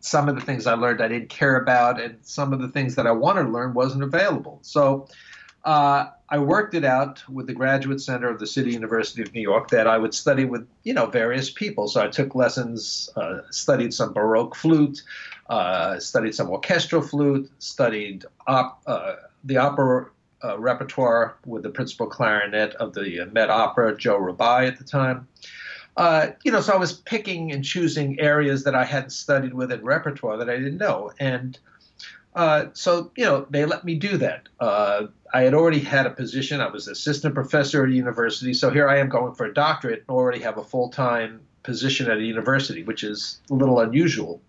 [0.00, 2.94] some of the things I learned I didn't care about, and some of the things
[2.94, 4.58] that I wanted to learn wasn't available.
[4.62, 5.08] So
[5.64, 9.40] uh, I worked it out with the Graduate Center of the City University of New
[9.40, 11.88] York that I would study with, you know, various people.
[11.88, 15.02] So I took lessons, uh, studied some Baroque flute,
[15.48, 20.10] uh, studied some orchestral flute, studied op- uh, the opera
[20.46, 25.26] uh, repertoire with the principal clarinet of the Met Opera, Joe Rabbai at the time.
[25.96, 29.72] Uh, you know, so I was picking and choosing areas that I hadn't studied with
[29.72, 31.10] in repertoire that I didn't know.
[31.18, 31.58] And
[32.34, 34.48] uh, so, you know, they let me do that.
[34.60, 36.60] Uh, I had already had a position.
[36.60, 38.52] I was assistant professor at a university.
[38.52, 42.10] So here I am going for a doctorate and already have a full time position
[42.10, 44.42] at a university, which is a little unusual.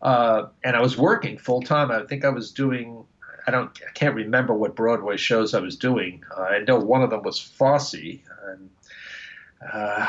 [0.00, 1.90] Uh, and I was working full time.
[1.90, 3.04] I think I was doing,
[3.48, 6.22] I don't, I can't remember what Broadway shows I was doing.
[6.36, 7.94] Uh, I know one of them was Fosse.
[7.94, 8.68] And
[9.72, 10.06] uh,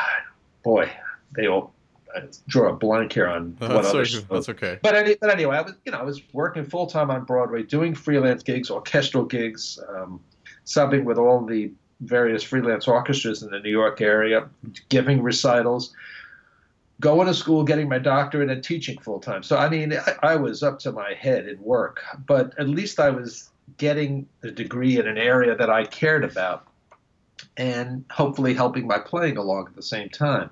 [0.62, 0.92] boy,
[1.38, 1.74] they all
[2.14, 4.26] I draw a blank here on what that's, other okay.
[4.30, 4.80] that's okay.
[4.84, 7.64] But, any, but anyway, I was you know I was working full time on Broadway,
[7.64, 10.20] doing freelance gigs, orchestral gigs, um,
[10.66, 11.72] subbing with all the
[12.02, 14.50] various freelance orchestras in the New York area,
[14.90, 15.94] giving recitals,
[17.00, 19.44] going to school, getting my doctorate, and teaching full time.
[19.44, 23.00] So I mean, I, I was up to my head in work, but at least
[23.00, 26.68] I was getting a degree in an area that I cared about,
[27.58, 30.50] and hopefully helping my playing along at the same time.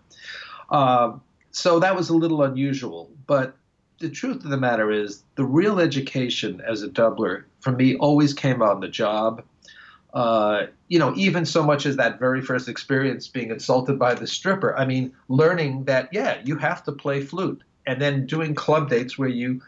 [0.69, 3.09] Um, so that was a little unusual.
[3.25, 3.55] But
[3.99, 8.33] the truth of the matter is, the real education as a doubler for me always
[8.33, 9.43] came on the job.
[10.13, 14.27] Uh, you know, even so much as that very first experience being insulted by the
[14.27, 14.77] stripper.
[14.77, 17.61] I mean, learning that, yeah, you have to play flute.
[17.85, 19.61] And then doing club dates where you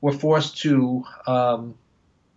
[0.00, 1.74] were forced to, um,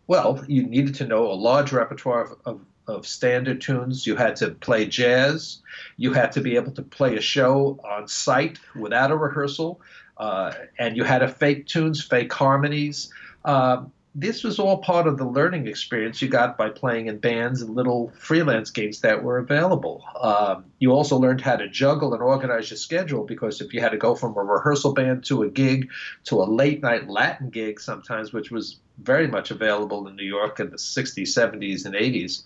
[0.08, 4.06] well, you needed to know a large repertoire of, of of standard tunes.
[4.06, 5.60] You had to play jazz.
[5.98, 9.80] You had to be able to play a show on site without a rehearsal.
[10.18, 13.13] Uh, and you had to fake tunes, fake harmonies.
[13.46, 13.84] Uh,
[14.15, 17.76] this was all part of the learning experience you got by playing in bands and
[17.76, 20.04] little freelance gigs that were available.
[20.19, 23.91] Um, you also learned how to juggle and organize your schedule because if you had
[23.91, 25.89] to go from a rehearsal band to a gig
[26.26, 30.60] to a late night Latin gig sometimes, which was very much available in New York
[30.60, 32.43] in the 60s, 70s, and 80s,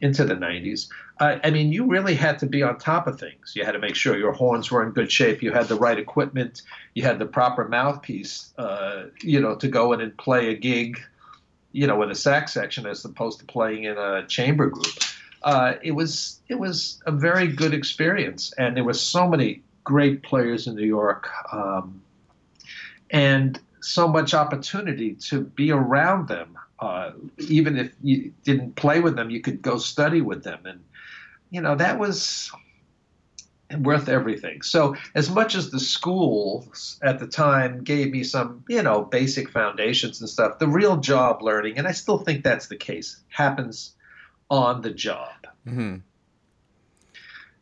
[0.00, 0.88] into the 90s.
[1.18, 3.52] Uh, I mean, you really had to be on top of things.
[3.54, 5.42] You had to make sure your horns were in good shape.
[5.42, 6.62] You had the right equipment.
[6.94, 10.98] You had the proper mouthpiece, uh, you know, to go in and play a gig,
[11.72, 14.86] you know, with a sax section as opposed to playing in a chamber group.
[15.42, 20.22] Uh, it was it was a very good experience, and there were so many great
[20.22, 22.02] players in New York, um,
[23.10, 29.16] and so much opportunity to be around them uh, even if you didn't play with
[29.16, 30.84] them, you could go study with them, and
[31.50, 32.50] you know that was
[33.78, 34.62] worth everything.
[34.62, 39.50] So as much as the schools at the time gave me some, you know, basic
[39.50, 43.94] foundations and stuff, the real job learning, and I still think that's the case, happens
[44.50, 45.46] on the job.
[45.66, 45.96] Mm-hmm.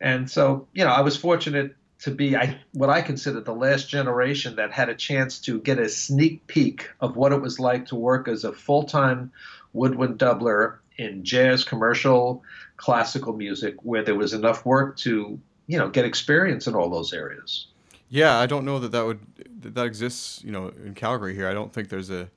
[0.00, 3.88] And so, you know, I was fortunate to be I, what I consider the last
[3.88, 7.86] generation that had a chance to get a sneak peek of what it was like
[7.86, 9.32] to work as a full time
[9.72, 12.42] woodwind doubler in jazz, commercial,
[12.76, 17.12] classical music, where there was enough work to you know get experience in all those
[17.12, 17.66] areas.
[18.10, 19.20] Yeah, I don't know that that would
[19.62, 20.42] that, that exists.
[20.44, 22.30] You know, in Calgary here, I don't think there's a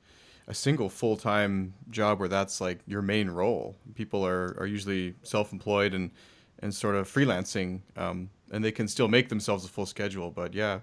[0.47, 3.76] a single full time job where that's like your main role.
[3.95, 6.12] People are are usually self employed and
[6.60, 7.82] and sort of freelancing.
[7.97, 10.29] Um, and they can still make themselves a full schedule.
[10.29, 10.81] But yeah.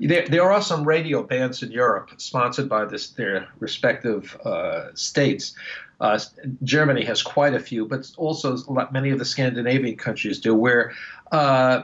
[0.00, 5.54] There, there are some radio bands in Europe sponsored by this, their respective uh, states.
[6.00, 6.18] Uh,
[6.64, 8.56] Germany has quite a few, but also
[8.90, 10.92] many of the Scandinavian countries do, where
[11.30, 11.82] uh,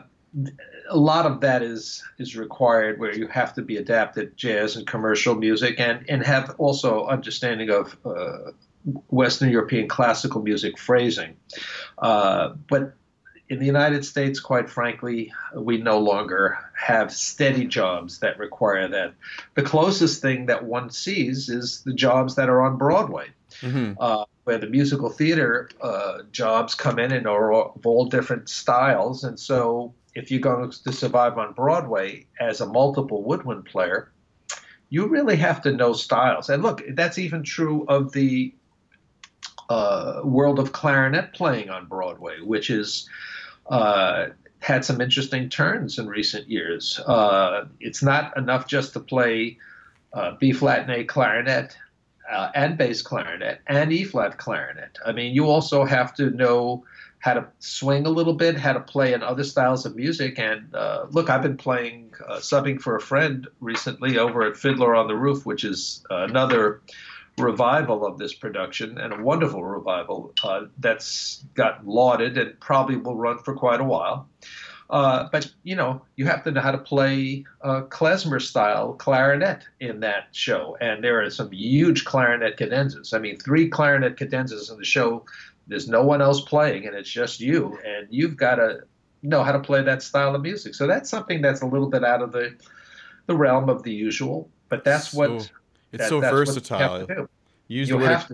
[0.91, 4.87] a lot of that is is required, where you have to be adapted jazz and
[4.87, 8.53] commercial music, and and have also understanding of uh,
[9.09, 11.37] Western European classical music phrasing.
[11.99, 12.95] Uh, but
[13.55, 19.15] in the United States, quite frankly, we no longer have steady jobs that require that.
[19.55, 23.29] The closest thing that one sees is the jobs that are on Broadway,
[23.61, 23.93] mm-hmm.
[24.01, 29.23] uh, where the musical theater uh, jobs come in and are of all different styles.
[29.23, 34.11] And so, if you're going to survive on Broadway as a multiple woodwind player,
[34.91, 36.51] you really have to know styles.
[36.51, 38.53] And look, that's even true of the
[39.69, 43.09] uh, world of clarinet playing on Broadway, which is
[43.67, 44.27] uh,
[44.61, 46.99] had some interesting turns in recent years.
[47.01, 49.59] Uh, it's not enough just to play
[50.13, 51.77] uh, B flat and A clarinet
[52.31, 54.99] uh, and bass clarinet and E flat clarinet.
[55.05, 56.85] I mean, you also have to know
[57.19, 60.39] how to swing a little bit, how to play in other styles of music.
[60.39, 64.95] And uh, look, I've been playing uh, subbing for a friend recently over at Fiddler
[64.95, 66.83] on the Roof, which is another
[67.39, 73.17] revival of this production and a wonderful revival uh, that's got lauded and probably will
[73.17, 74.29] run for quite a while.
[74.91, 79.65] Uh, but you know, you have to know how to play uh, klezmer style clarinet
[79.81, 83.15] in that show, and there are some huge clarinet cadenzas.
[83.15, 85.25] I mean, three clarinet cadenzas in the show.
[85.67, 88.81] There's no one else playing, and it's just you, and you've got to
[89.23, 90.75] know how to play that style of music.
[90.75, 92.55] So that's something that's a little bit out of the
[93.27, 94.51] the realm of the usual.
[94.69, 95.51] But that's so, what
[95.95, 97.07] it's that, so versatile.
[97.69, 98.25] Use You'll the word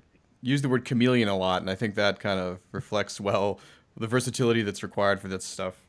[0.43, 3.61] use the word chameleon a lot, and I think that kind of reflects well
[3.97, 5.87] the versatility that's required for this stuff.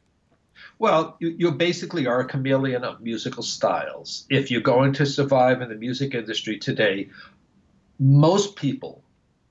[0.79, 4.25] Well, you, you basically are a chameleon of musical styles.
[4.29, 7.09] If you're going to survive in the music industry today,
[7.99, 9.03] most people,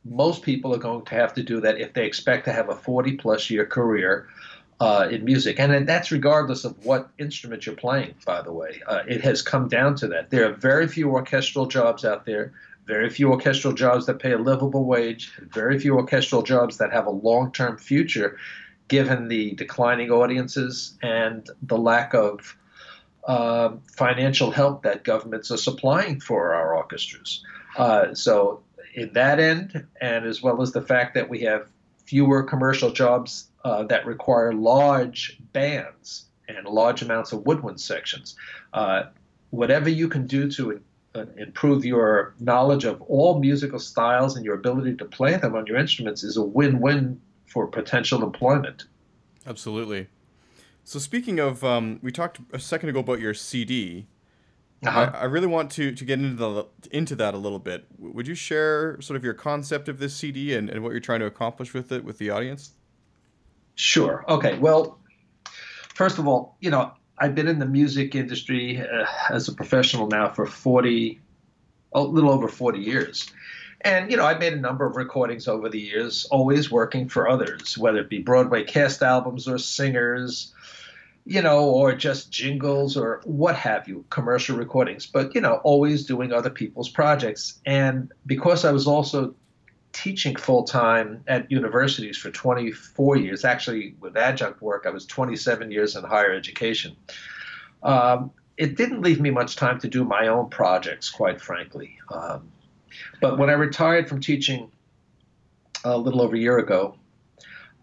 [0.05, 2.77] most people are going to have to do that if they expect to have a
[2.77, 4.29] 40 plus year career
[4.81, 5.61] uh, in music.
[5.61, 8.81] And that's regardless of what instrument you're playing, by the way.
[8.87, 10.31] Uh, it has come down to that.
[10.31, 12.53] There are very few orchestral jobs out there,
[12.87, 17.07] very few orchestral jobs that pay a livable wage, very few orchestral jobs that have
[17.07, 18.39] a long term future
[18.89, 22.57] given the declining audiences and the lack of
[23.25, 27.45] uh, financial help that governments are supplying for our orchestras.
[27.77, 28.63] Uh, so,
[28.95, 31.69] in that end, and as well as the fact that we have
[32.11, 38.35] fewer commercial jobs uh, that require large bands and large amounts of woodwind sections,
[38.73, 39.05] uh,
[39.51, 40.81] whatever you can do to
[41.15, 45.65] uh, improve your knowledge of all musical styles and your ability to play them on
[45.67, 48.87] your instruments is a win win for potential employment.
[49.47, 50.09] Absolutely.
[50.83, 54.09] So speaking of, um, we talked a second ago about your CD.
[54.87, 55.11] Uh-huh.
[55.13, 57.87] I, I, really want to, to get into the into that a little bit.
[57.99, 61.21] Would you share sort of your concept of this CD and, and what you're trying
[61.21, 62.73] to accomplish with it with the audience?
[63.75, 64.25] Sure.
[64.29, 64.59] Okay.
[64.59, 64.99] Well,
[65.95, 70.07] first of all, you know, I've been in the music industry uh, as a professional
[70.07, 71.21] now for 40,
[71.93, 73.31] a little over 40 years.
[73.83, 77.29] And, you know, I've made a number of recordings over the years, always working for
[77.29, 80.55] others, whether it be Broadway cast albums or singers,
[81.31, 86.05] you know, or just jingles or what have you, commercial recordings, but, you know, always
[86.05, 87.61] doing other people's projects.
[87.65, 89.37] And because I was also
[89.93, 95.71] teaching full time at universities for 24 years, actually, with adjunct work, I was 27
[95.71, 96.97] years in higher education.
[97.85, 101.97] Um, it didn't leave me much time to do my own projects, quite frankly.
[102.13, 102.51] Um,
[103.21, 104.73] but when I retired from teaching
[105.85, 106.97] a little over a year ago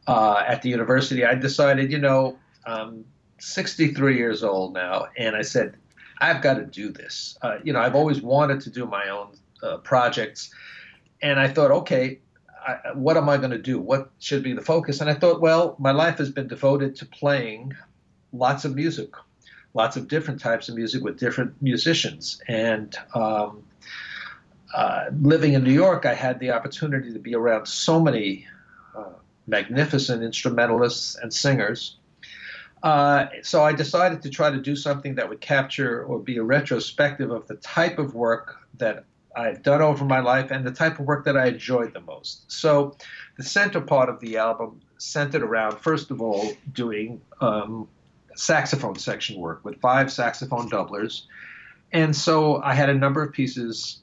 [0.05, 3.05] uh, at the university, I decided, you know, I'm
[3.39, 5.75] 63 years old now, and I said,
[6.19, 7.37] I've got to do this.
[7.41, 9.29] Uh, you know, I've always wanted to do my own
[9.61, 10.53] uh, projects,
[11.21, 12.19] and I thought, okay,
[12.67, 13.79] I, what am I going to do?
[13.79, 15.01] What should be the focus?
[15.01, 17.73] And I thought, well, my life has been devoted to playing
[18.33, 19.13] lots of music,
[19.73, 23.63] lots of different types of music with different musicians, and um,
[24.73, 28.45] uh, living in New York, I had the opportunity to be around so many
[28.95, 29.13] uh,
[29.47, 31.96] magnificent instrumentalists and singers.
[32.83, 36.43] Uh, so I decided to try to do something that would capture or be a
[36.43, 39.05] retrospective of the type of work that
[39.35, 42.51] I've done over my life and the type of work that I enjoyed the most.
[42.51, 42.97] So
[43.37, 47.87] the center part of the album centered around, first of all, doing um,
[48.35, 51.23] saxophone section work with five saxophone doublers.
[51.91, 54.01] And so I had a number of pieces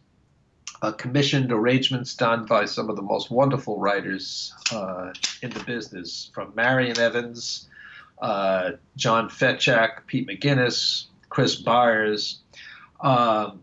[0.82, 5.12] uh, commissioned arrangements done by some of the most wonderful writers uh,
[5.42, 7.68] in the business, from Marion Evans,
[8.24, 12.38] uh, John Fedchock, Pete McGuinness, Chris Byars.
[13.00, 13.60] Um,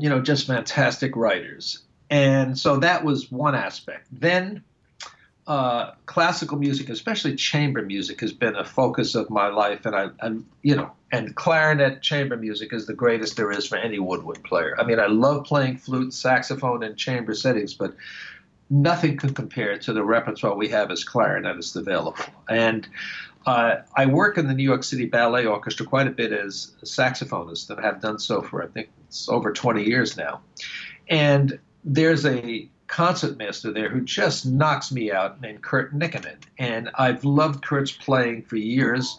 [0.00, 1.82] you know, just fantastic writers.
[2.08, 4.06] And so that was one aspect.
[4.10, 4.64] Then
[5.46, 10.08] uh, classical music, especially chamber music, has been a focus of my life, and I,
[10.22, 14.42] I, you know, and clarinet chamber music is the greatest there is for any woodwind
[14.44, 14.74] player.
[14.78, 17.94] I mean, I love playing flute, saxophone, and chamber settings, but
[18.72, 22.24] nothing can compare to the repertoire we have as clarinetists available.
[22.48, 22.88] And
[23.44, 26.86] uh, I work in the New York City Ballet Orchestra quite a bit as a
[26.86, 30.40] saxophonist, and have done so for I think it's over 20 years now.
[31.08, 36.36] And there's a concertmaster there who just knocks me out named Kurt Nikkanen.
[36.58, 39.18] And I've loved Kurt's playing for years.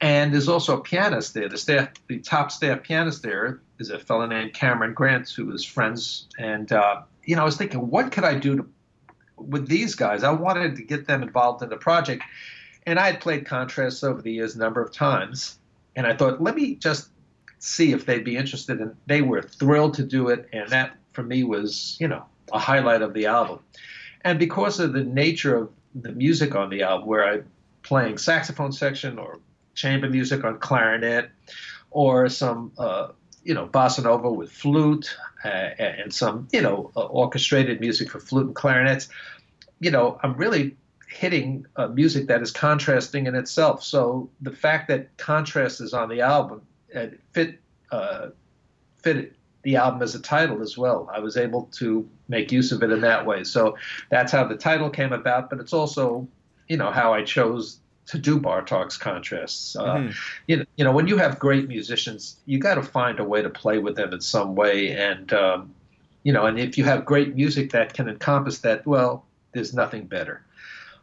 [0.00, 1.48] And there's also a pianist there.
[1.48, 5.64] The staff, the top staff pianist there is a fellow named Cameron Grant, who is
[5.64, 6.26] friends.
[6.38, 8.66] And uh, you know, I was thinking, what could I do to,
[9.36, 10.24] with these guys?
[10.24, 12.24] I wanted to get them involved in the project.
[12.86, 15.58] And I had played contrasts over the years a number of times.
[15.94, 17.10] And I thought, let me just
[17.58, 18.80] see if they'd be interested.
[18.80, 20.48] And they were thrilled to do it.
[20.54, 23.58] And that, for me, was, you know, a highlight of the album.
[24.22, 27.46] And because of the nature of the music on the album, where I'm
[27.82, 29.38] playing saxophone section or
[29.74, 31.28] chamber music on clarinet,
[31.90, 33.08] or some uh,
[33.48, 38.20] you know bossa nova with flute uh, and some you know uh, orchestrated music for
[38.20, 39.08] flute and clarinets.
[39.80, 40.76] You know, I'm really
[41.08, 43.82] hitting uh, music that is contrasting in itself.
[43.82, 47.58] So the fact that contrast is on the album it fit
[47.90, 48.28] uh,
[49.02, 51.08] fit the album as a title as well.
[51.12, 53.44] I was able to make use of it in that way.
[53.44, 53.78] So
[54.10, 55.48] that's how the title came about.
[55.48, 56.28] But it's also
[56.68, 59.76] you know how I chose to do Bartok's contrasts.
[59.76, 60.10] Uh, mm-hmm.
[60.46, 63.42] you, know, you know, when you have great musicians, you got to find a way
[63.42, 64.96] to play with them in some way.
[64.96, 65.74] And, um,
[66.22, 70.06] you know, and if you have great music that can encompass that, well, there's nothing
[70.06, 70.42] better.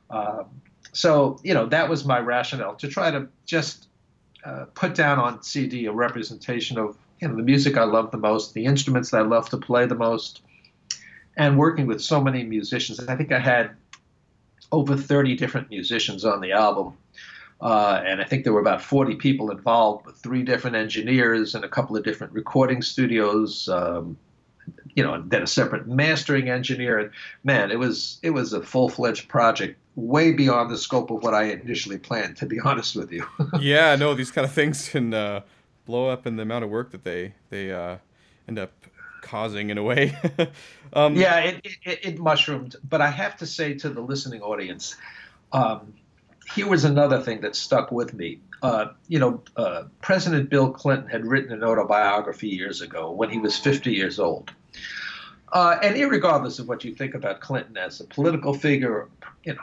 [0.10, 0.46] Um,
[0.94, 3.88] so, you know, that was my rationale to try to just
[4.44, 8.18] uh, put down on CD a representation of, you know, the music I love the
[8.18, 10.42] most, the instruments that I love to play the most,
[11.38, 13.00] and working with so many musicians.
[13.00, 13.72] I think I had
[14.76, 16.94] over 30 different musicians on the album.
[17.62, 21.64] Uh, and I think there were about 40 people involved, with three different engineers and
[21.64, 23.70] a couple of different recording studios.
[23.70, 24.18] Um,
[24.96, 26.98] you know, and then a separate mastering engineer.
[27.00, 27.12] And
[27.44, 31.34] man, it was it was a full fledged project, way beyond the scope of what
[31.34, 32.38] I initially planned.
[32.38, 33.26] To be honest with you.
[33.60, 35.42] yeah, no, these kind of things can uh,
[35.86, 37.98] blow up in the amount of work that they they uh,
[38.48, 38.72] end up
[39.26, 40.16] causing in a way.
[40.94, 42.78] um, yeah, it, it, it, mushroomed.
[42.88, 44.96] But I have to say to the listening audience,
[45.52, 45.94] um,
[46.54, 48.40] here was another thing that stuck with me.
[48.62, 53.40] Uh, you know, uh, President Bill Clinton had written an autobiography years ago when he
[53.40, 54.52] was 50 years old.
[55.52, 59.10] Uh, and regardless of what you think about Clinton as a political figure,
[59.44, 59.62] you know,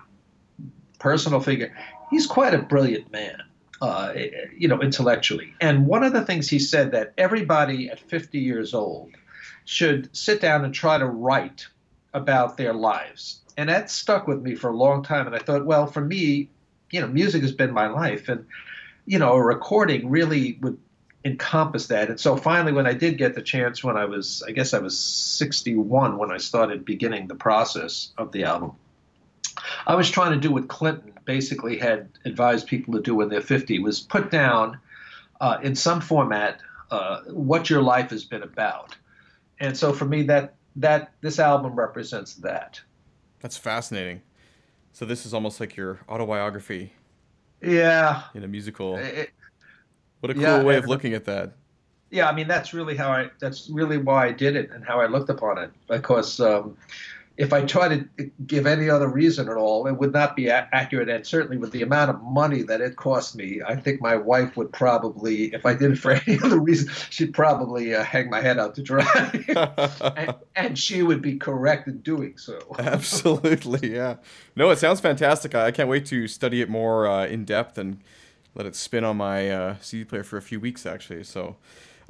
[0.99, 1.77] personal figure,
[2.11, 3.43] he's quite a brilliant man.
[3.81, 4.15] Uh,
[4.57, 5.53] you know, intellectually.
[5.61, 9.11] And one of the things he said that everybody at 50 years old
[9.73, 11.67] should sit down and try to write
[12.13, 13.41] about their lives.
[13.57, 15.27] And that stuck with me for a long time.
[15.27, 16.51] And I thought, well, for me,
[16.91, 18.29] you know, music has been my life.
[18.29, 18.45] And,
[19.07, 20.79] you know, a recording really would
[21.25, 22.11] encompass that.
[22.11, 24.79] And so finally, when I did get the chance, when I was, I guess I
[24.79, 28.73] was 61 when I started beginning the process of the album,
[29.87, 33.41] I was trying to do what Clinton basically had advised people to do when they're
[33.41, 34.79] 50 was put down
[35.41, 36.61] uh, in some format
[36.91, 38.97] uh, what your life has been about
[39.63, 42.81] and so for me that that this album represents that.
[43.41, 44.23] That's fascinating.
[44.93, 46.93] So this is almost like your autobiography.
[47.63, 48.23] Yeah.
[48.35, 48.97] In a musical.
[48.99, 49.31] It,
[50.21, 51.53] what a cool yeah, way of looking at that.
[52.11, 55.01] Yeah i mean that's really how i that's really why i did it and how
[55.01, 55.71] i looked upon it.
[55.89, 56.77] Because um,
[57.37, 60.69] if I try to give any other reason at all, it would not be a-
[60.73, 61.09] accurate.
[61.09, 64.57] And certainly with the amount of money that it cost me, I think my wife
[64.57, 68.41] would probably, if I did it for any other reason, she'd probably uh, hang my
[68.41, 69.45] head out to dry.
[70.17, 72.59] and, and, she would be correct in doing so.
[72.79, 74.17] Absolutely, yeah.
[74.55, 75.55] No, it sounds fantastic.
[75.55, 78.03] I can't wait to study it more uh, in depth and
[78.55, 81.25] let it spin on my uh, CD player for a few weeks, actually.
[81.25, 81.57] So.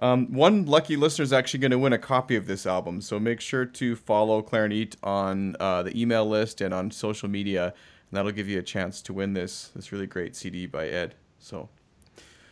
[0.02, 3.20] Um, one lucky listener is actually going to win a copy of this album, so
[3.20, 7.72] make sure to follow Clarinet on uh, the email list and on social media, and
[8.10, 11.14] that'll give you a chance to win this this really great CD by Ed.
[11.38, 11.68] So,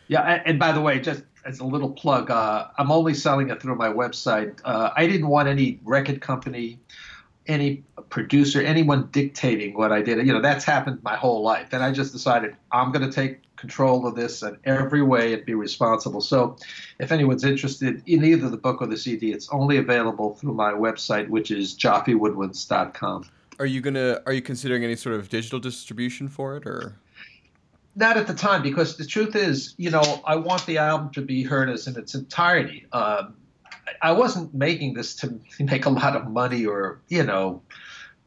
[0.07, 3.61] yeah, and by the way, just as a little plug, uh, I'm only selling it
[3.61, 4.61] through my website.
[4.63, 6.79] Uh, I didn't want any record company,
[7.47, 10.25] any producer, anyone dictating what I did.
[10.25, 13.41] You know, that's happened my whole life, and I just decided I'm going to take
[13.61, 16.19] control of this in every way and be responsible.
[16.19, 16.57] So,
[16.99, 20.71] if anyone's interested in either the book or the CD, it's only available through my
[20.73, 23.25] website, which is joffewoodwinds.com.
[23.59, 24.21] Are you gonna?
[24.25, 26.95] Are you considering any sort of digital distribution for it, or?
[27.95, 31.21] Not at the time, because the truth is, you know, I want the album to
[31.21, 32.87] be heard as in its entirety.
[32.93, 33.35] Um,
[34.01, 37.61] I wasn't making this to make a lot of money or, you know,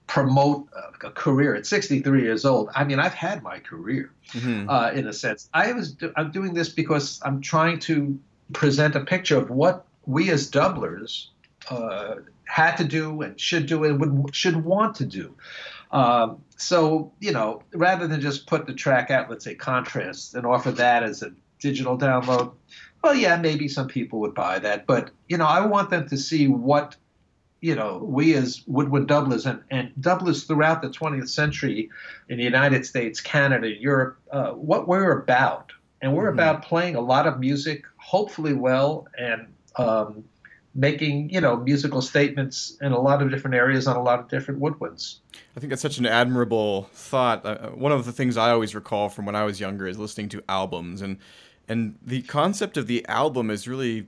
[0.07, 0.69] promote
[1.03, 2.69] a career at 63 years old.
[2.75, 4.69] I mean, I've had my career mm-hmm.
[4.69, 5.49] uh, in a sense.
[5.55, 8.19] I was do- I'm doing this because I'm trying to
[8.53, 11.29] present a picture of what we as doublers
[11.71, 15.35] uh, had to do and should do and would should want to do.
[15.91, 20.47] Um, so you know, rather than just put the track out, let's say contrast, and
[20.47, 22.53] offer that as a digital download,
[23.03, 26.17] well, yeah, maybe some people would buy that, but you know, I want them to
[26.17, 26.97] see what
[27.65, 31.89] you know, we as woodwind doublers and, and doublers throughout the 20th century
[32.29, 35.73] in the United States, Canada, Europe, uh, what we're about.
[36.03, 36.39] And we're mm-hmm.
[36.39, 39.47] about playing a lot of music, hopefully well, and
[39.77, 40.25] um,
[40.75, 44.29] making, you know, musical statements in a lot of different areas on a lot of
[44.29, 45.21] different woodwinds.
[45.57, 47.47] I think that's such an admirable thought.
[47.47, 50.29] Uh, one of the things I always recall from when I was younger is listening
[50.31, 51.17] to albums and
[51.67, 54.07] and the concept of the album is really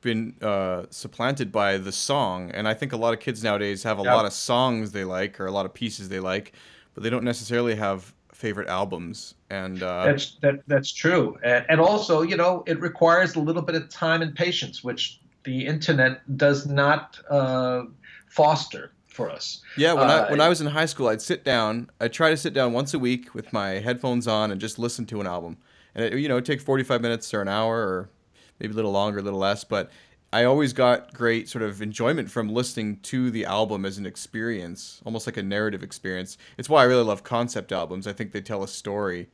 [0.00, 3.98] been uh, supplanted by the song, and I think a lot of kids nowadays have
[3.98, 4.14] a yep.
[4.14, 6.52] lot of songs they like or a lot of pieces they like,
[6.94, 9.34] but they don't necessarily have favorite albums.
[9.50, 11.36] And uh, that's that that's true.
[11.42, 15.18] And, and also, you know, it requires a little bit of time and patience, which
[15.44, 17.82] the internet does not uh,
[18.28, 19.62] foster for us.
[19.76, 21.90] Yeah, when uh, I when I was in high school, I'd sit down.
[22.00, 25.06] I'd try to sit down once a week with my headphones on and just listen
[25.06, 25.56] to an album.
[25.94, 28.10] And it, you know, it take forty five minutes or an hour, or
[28.58, 29.64] maybe a little longer, a little less.
[29.64, 29.90] But
[30.32, 35.00] I always got great sort of enjoyment from listening to the album as an experience,
[35.04, 36.36] almost like a narrative experience.
[36.58, 38.06] It's why I really love concept albums.
[38.06, 39.28] I think they tell a story,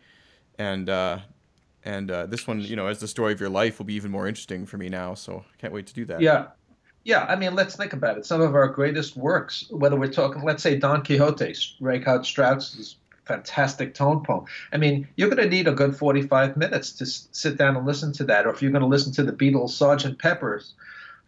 [0.58, 1.18] and uh,
[1.84, 4.10] and uh, this one, you know, as the story of your life, will be even
[4.10, 5.14] more interesting for me now.
[5.14, 6.20] So I can't wait to do that.
[6.20, 6.46] Yeah,
[7.04, 8.24] yeah, I mean, let's think about it.
[8.24, 13.94] Some of our greatest works, whether we're talking, let's say Don Quixote, Richard Strauss's fantastic
[13.94, 14.44] tone poem.
[14.72, 18.12] I mean, you're going to need a good 45 minutes to sit down and listen
[18.14, 18.46] to that.
[18.46, 20.74] Or if you're going to listen to the Beatles' Sergeant Pepper's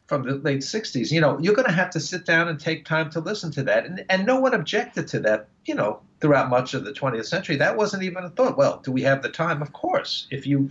[0.07, 2.85] from the late 60s, you know, you're going to have to sit down and take
[2.85, 3.87] time to listen to that.
[3.87, 7.57] And, and no one objected to that, you know, throughout much of the 20th century.
[7.57, 8.57] That wasn't even a thought.
[8.57, 9.63] Well, do we have the time?
[9.63, 10.27] Of course.
[10.31, 10.71] If you,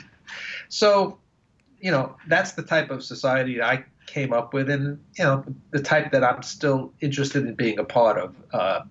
[0.70, 1.18] so,
[1.80, 5.82] you know, that's the type of society I came up with, and you know the
[5.82, 8.36] type that I'm still interested in being a part of.
[8.54, 8.82] Uh,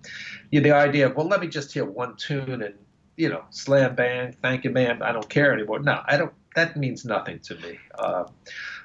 [0.51, 2.75] you know, the idea of well, let me just hear one tune and
[3.17, 5.01] you know, slam bang, thank you, ma'am.
[5.01, 5.79] I don't care anymore.
[5.79, 6.33] No, I don't.
[6.55, 7.77] That means nothing to me.
[7.97, 8.25] Uh,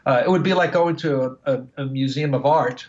[0.06, 2.88] uh, it would be like going to a, a, a, museum of art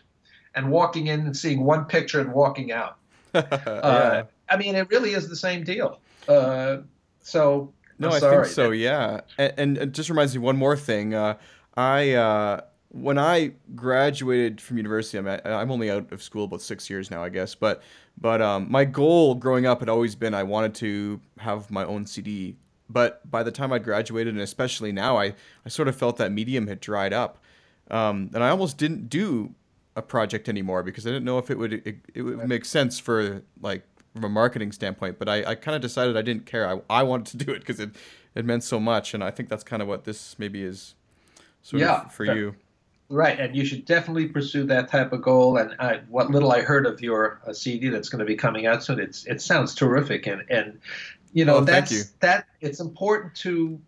[0.55, 2.97] and walking in and seeing one picture and walking out.
[3.33, 4.23] Uh, yeah.
[4.49, 6.01] I mean, it really is the same deal.
[6.27, 6.79] Uh,
[7.21, 8.71] so no, i think so.
[8.71, 11.13] Yeah, and, and, it just reminds me one more thing.
[11.13, 11.37] Uh,
[11.77, 12.13] I
[12.93, 17.09] when I graduated from university, I'm, at, I'm only out of school about six years
[17.09, 17.55] now, I guess.
[17.55, 17.81] But
[18.19, 22.05] but um, my goal growing up had always been I wanted to have my own
[22.05, 22.57] CD.
[22.89, 25.33] But by the time I graduated, and especially now, I,
[25.65, 27.37] I sort of felt that medium had dried up,
[27.89, 29.55] um, and I almost didn't do
[29.95, 32.99] a project anymore because I didn't know if it would it, it would make sense
[32.99, 33.83] for like
[34.13, 35.17] from a marketing standpoint.
[35.17, 36.67] But I, I kind of decided I didn't care.
[36.67, 37.91] I, I wanted to do it because it
[38.35, 40.95] it meant so much, and I think that's kind of what this maybe is
[41.61, 42.55] sort yeah, of for you.
[43.11, 45.57] Right, and you should definitely pursue that type of goal.
[45.57, 48.67] And I, what little I heard of your uh, CD that's going to be coming
[48.67, 50.27] out soon, it's it sounds terrific.
[50.27, 50.79] And and
[51.33, 52.03] you know oh, that's you.
[52.21, 53.81] that it's important to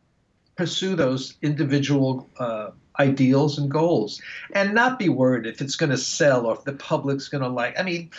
[0.58, 4.22] pursue those individual uh, ideals and goals,
[4.52, 7.50] and not be worried if it's going to sell or if the public's going to
[7.50, 7.80] like.
[7.80, 8.12] I mean,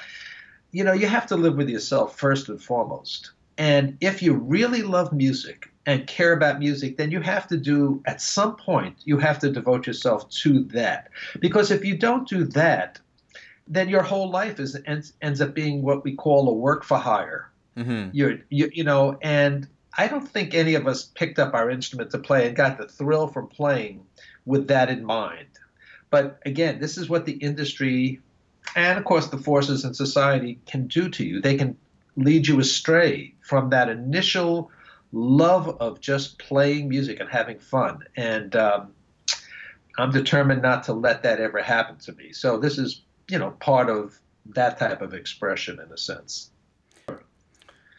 [0.73, 3.33] you know, you have to live with yourself first and foremost.
[3.59, 8.03] And if you really love music and care about music, then you have to do,
[8.07, 11.11] at some point, you have to devote yourself to that.
[11.41, 13.01] Because if you don't do that,
[13.69, 16.99] then your whole life is ends, ends up being what we call a work for
[16.99, 17.51] hire.
[17.77, 18.11] Mm-hmm.
[18.13, 22.11] You're, you, you know, and I don't think any of us picked up our instrument
[22.13, 24.07] to play and got the thrill from playing
[24.47, 25.47] with that in mind.
[26.11, 28.21] But again, this is what the industry
[28.77, 31.41] and, of course, the forces in society can do to you.
[31.41, 31.77] They can
[32.17, 34.71] lead you astray from that initial
[35.15, 38.01] love of just playing music and having fun.
[38.17, 38.93] And um,
[39.97, 42.33] I'm determined not to let that ever happen to me.
[42.33, 46.51] So this is, you know, part of that type of expression in a sense.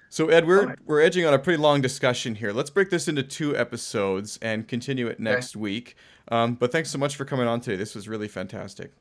[0.09, 0.80] So Ed, we're right.
[0.86, 2.53] we're edging on a pretty long discussion here.
[2.53, 5.61] Let's break this into two episodes and continue it next okay.
[5.61, 5.95] week.
[6.30, 7.76] Um, but thanks so much for coming on today.
[7.76, 8.93] This was really fantastic.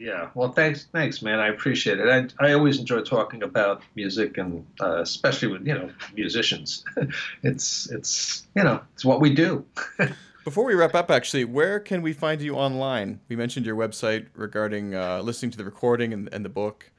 [0.00, 1.40] Yeah, well, thanks, thanks, man.
[1.40, 2.08] I appreciate it.
[2.08, 6.86] I, I always enjoy talking about music, and uh, especially with you know musicians.
[7.42, 9.62] it's it's you know it's what we do.
[10.44, 13.20] Before we wrap up, actually, where can we find you online?
[13.28, 16.90] We mentioned your website regarding uh, listening to the recording and, and the book.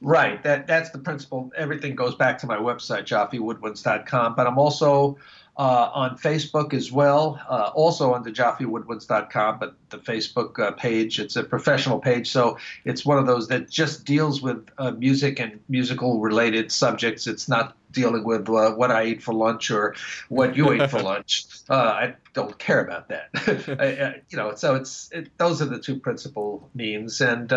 [0.00, 0.42] Right.
[0.42, 1.52] That that's the principle.
[1.56, 4.34] Everything goes back to my website, joffewoodwinds.com.
[4.34, 5.18] But I'm also
[5.58, 11.34] uh, on Facebook as well, uh, also under joffewoodwinds.com, but the Facebook uh, page, it's
[11.34, 12.30] a professional page.
[12.30, 17.26] So it's one of those that just deals with uh, music and musical related subjects.
[17.26, 19.96] It's not dealing with uh, what I eat for lunch or
[20.28, 21.46] what you ate for lunch.
[21.68, 23.30] Uh, I don't care about that.
[23.80, 27.20] I, you know, so it's it, those are the two principal means.
[27.20, 27.48] And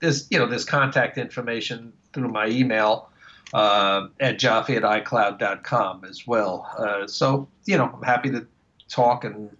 [0.00, 3.08] there's, you know, there's contact information through my email
[3.52, 6.68] uh, at joffe at icloud.com as well.
[6.78, 8.46] Uh, so, you know, I'm happy to
[8.88, 9.50] talk and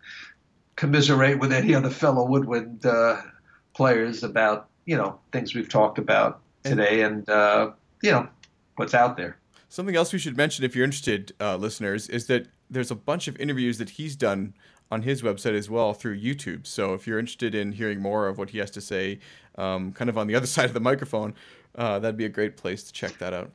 [0.76, 3.20] commiserate with any other fellow woodwind uh,
[3.74, 7.70] players about, you know, things we've talked about today and, uh,
[8.02, 8.28] you know,
[8.76, 9.38] what's out there.
[9.68, 13.28] Something else we should mention if you're interested, uh, listeners, is that there's a bunch
[13.28, 14.54] of interviews that he's done
[14.90, 16.66] on his website as well through YouTube.
[16.66, 19.18] So if you're interested in hearing more of what he has to say,
[19.56, 21.34] um, kind of on the other side of the microphone,
[21.74, 23.50] uh, that'd be a great place to check that out.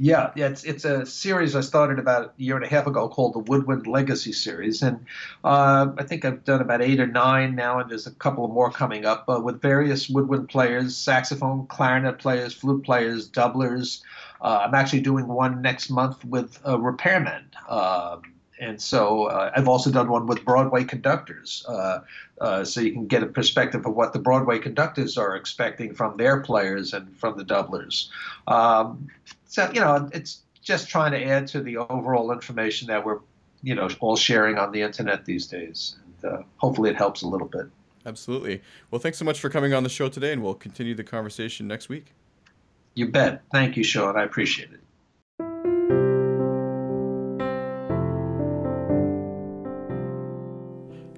[0.00, 3.34] Yeah, it's it's a series I started about a year and a half ago called
[3.34, 5.04] the Woodwind Legacy series, and
[5.42, 8.70] uh, I think I've done about eight or nine now, and there's a couple more
[8.70, 14.02] coming up uh, with various woodwind players, saxophone, clarinet players, flute players, doublers.
[14.40, 17.46] Uh, I'm actually doing one next month with a repairman.
[17.68, 18.22] Um,
[18.60, 22.00] and so uh, I've also done one with Broadway conductors, uh,
[22.40, 26.16] uh, so you can get a perspective of what the Broadway conductors are expecting from
[26.16, 28.08] their players and from the doublers.
[28.46, 29.08] Um,
[29.48, 33.18] so you know, it's just trying to add to the overall information that we're,
[33.62, 37.28] you know, all sharing on the internet these days, and uh, hopefully it helps a
[37.28, 37.66] little bit.
[38.06, 38.62] Absolutely.
[38.90, 41.66] Well, thanks so much for coming on the show today, and we'll continue the conversation
[41.66, 42.14] next week.
[42.94, 43.42] You bet.
[43.52, 44.16] Thank you, Sean.
[44.16, 44.80] I appreciate it.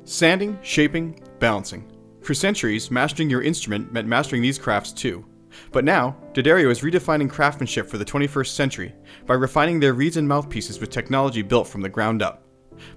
[0.04, 1.88] Sanding, shaping, balancing.
[2.22, 5.24] For centuries, mastering your instrument meant mastering these crafts too.
[5.72, 8.94] But now, D'Addario is redefining craftsmanship for the 21st century
[9.26, 12.44] by refining their reeds and mouthpieces with technology built from the ground up.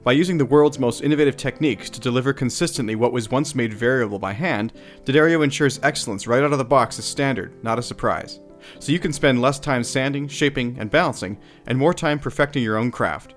[0.03, 4.19] By using the world's most innovative techniques to deliver consistently what was once made variable
[4.19, 4.73] by hand,
[5.05, 8.39] D'Addario ensures excellence right out of the box as standard, not a surprise.
[8.79, 11.37] So you can spend less time sanding, shaping, and balancing,
[11.67, 13.35] and more time perfecting your own craft.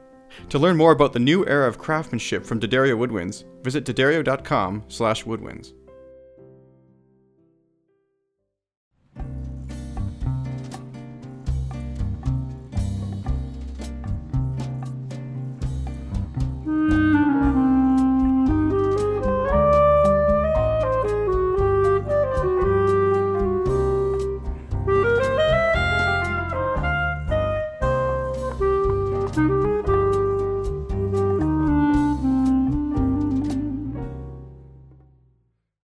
[0.51, 5.25] To learn more about the new era of craftsmanship from D'Addario Woodwinds, visit d'addario.com slash
[5.25, 5.73] woodwinds.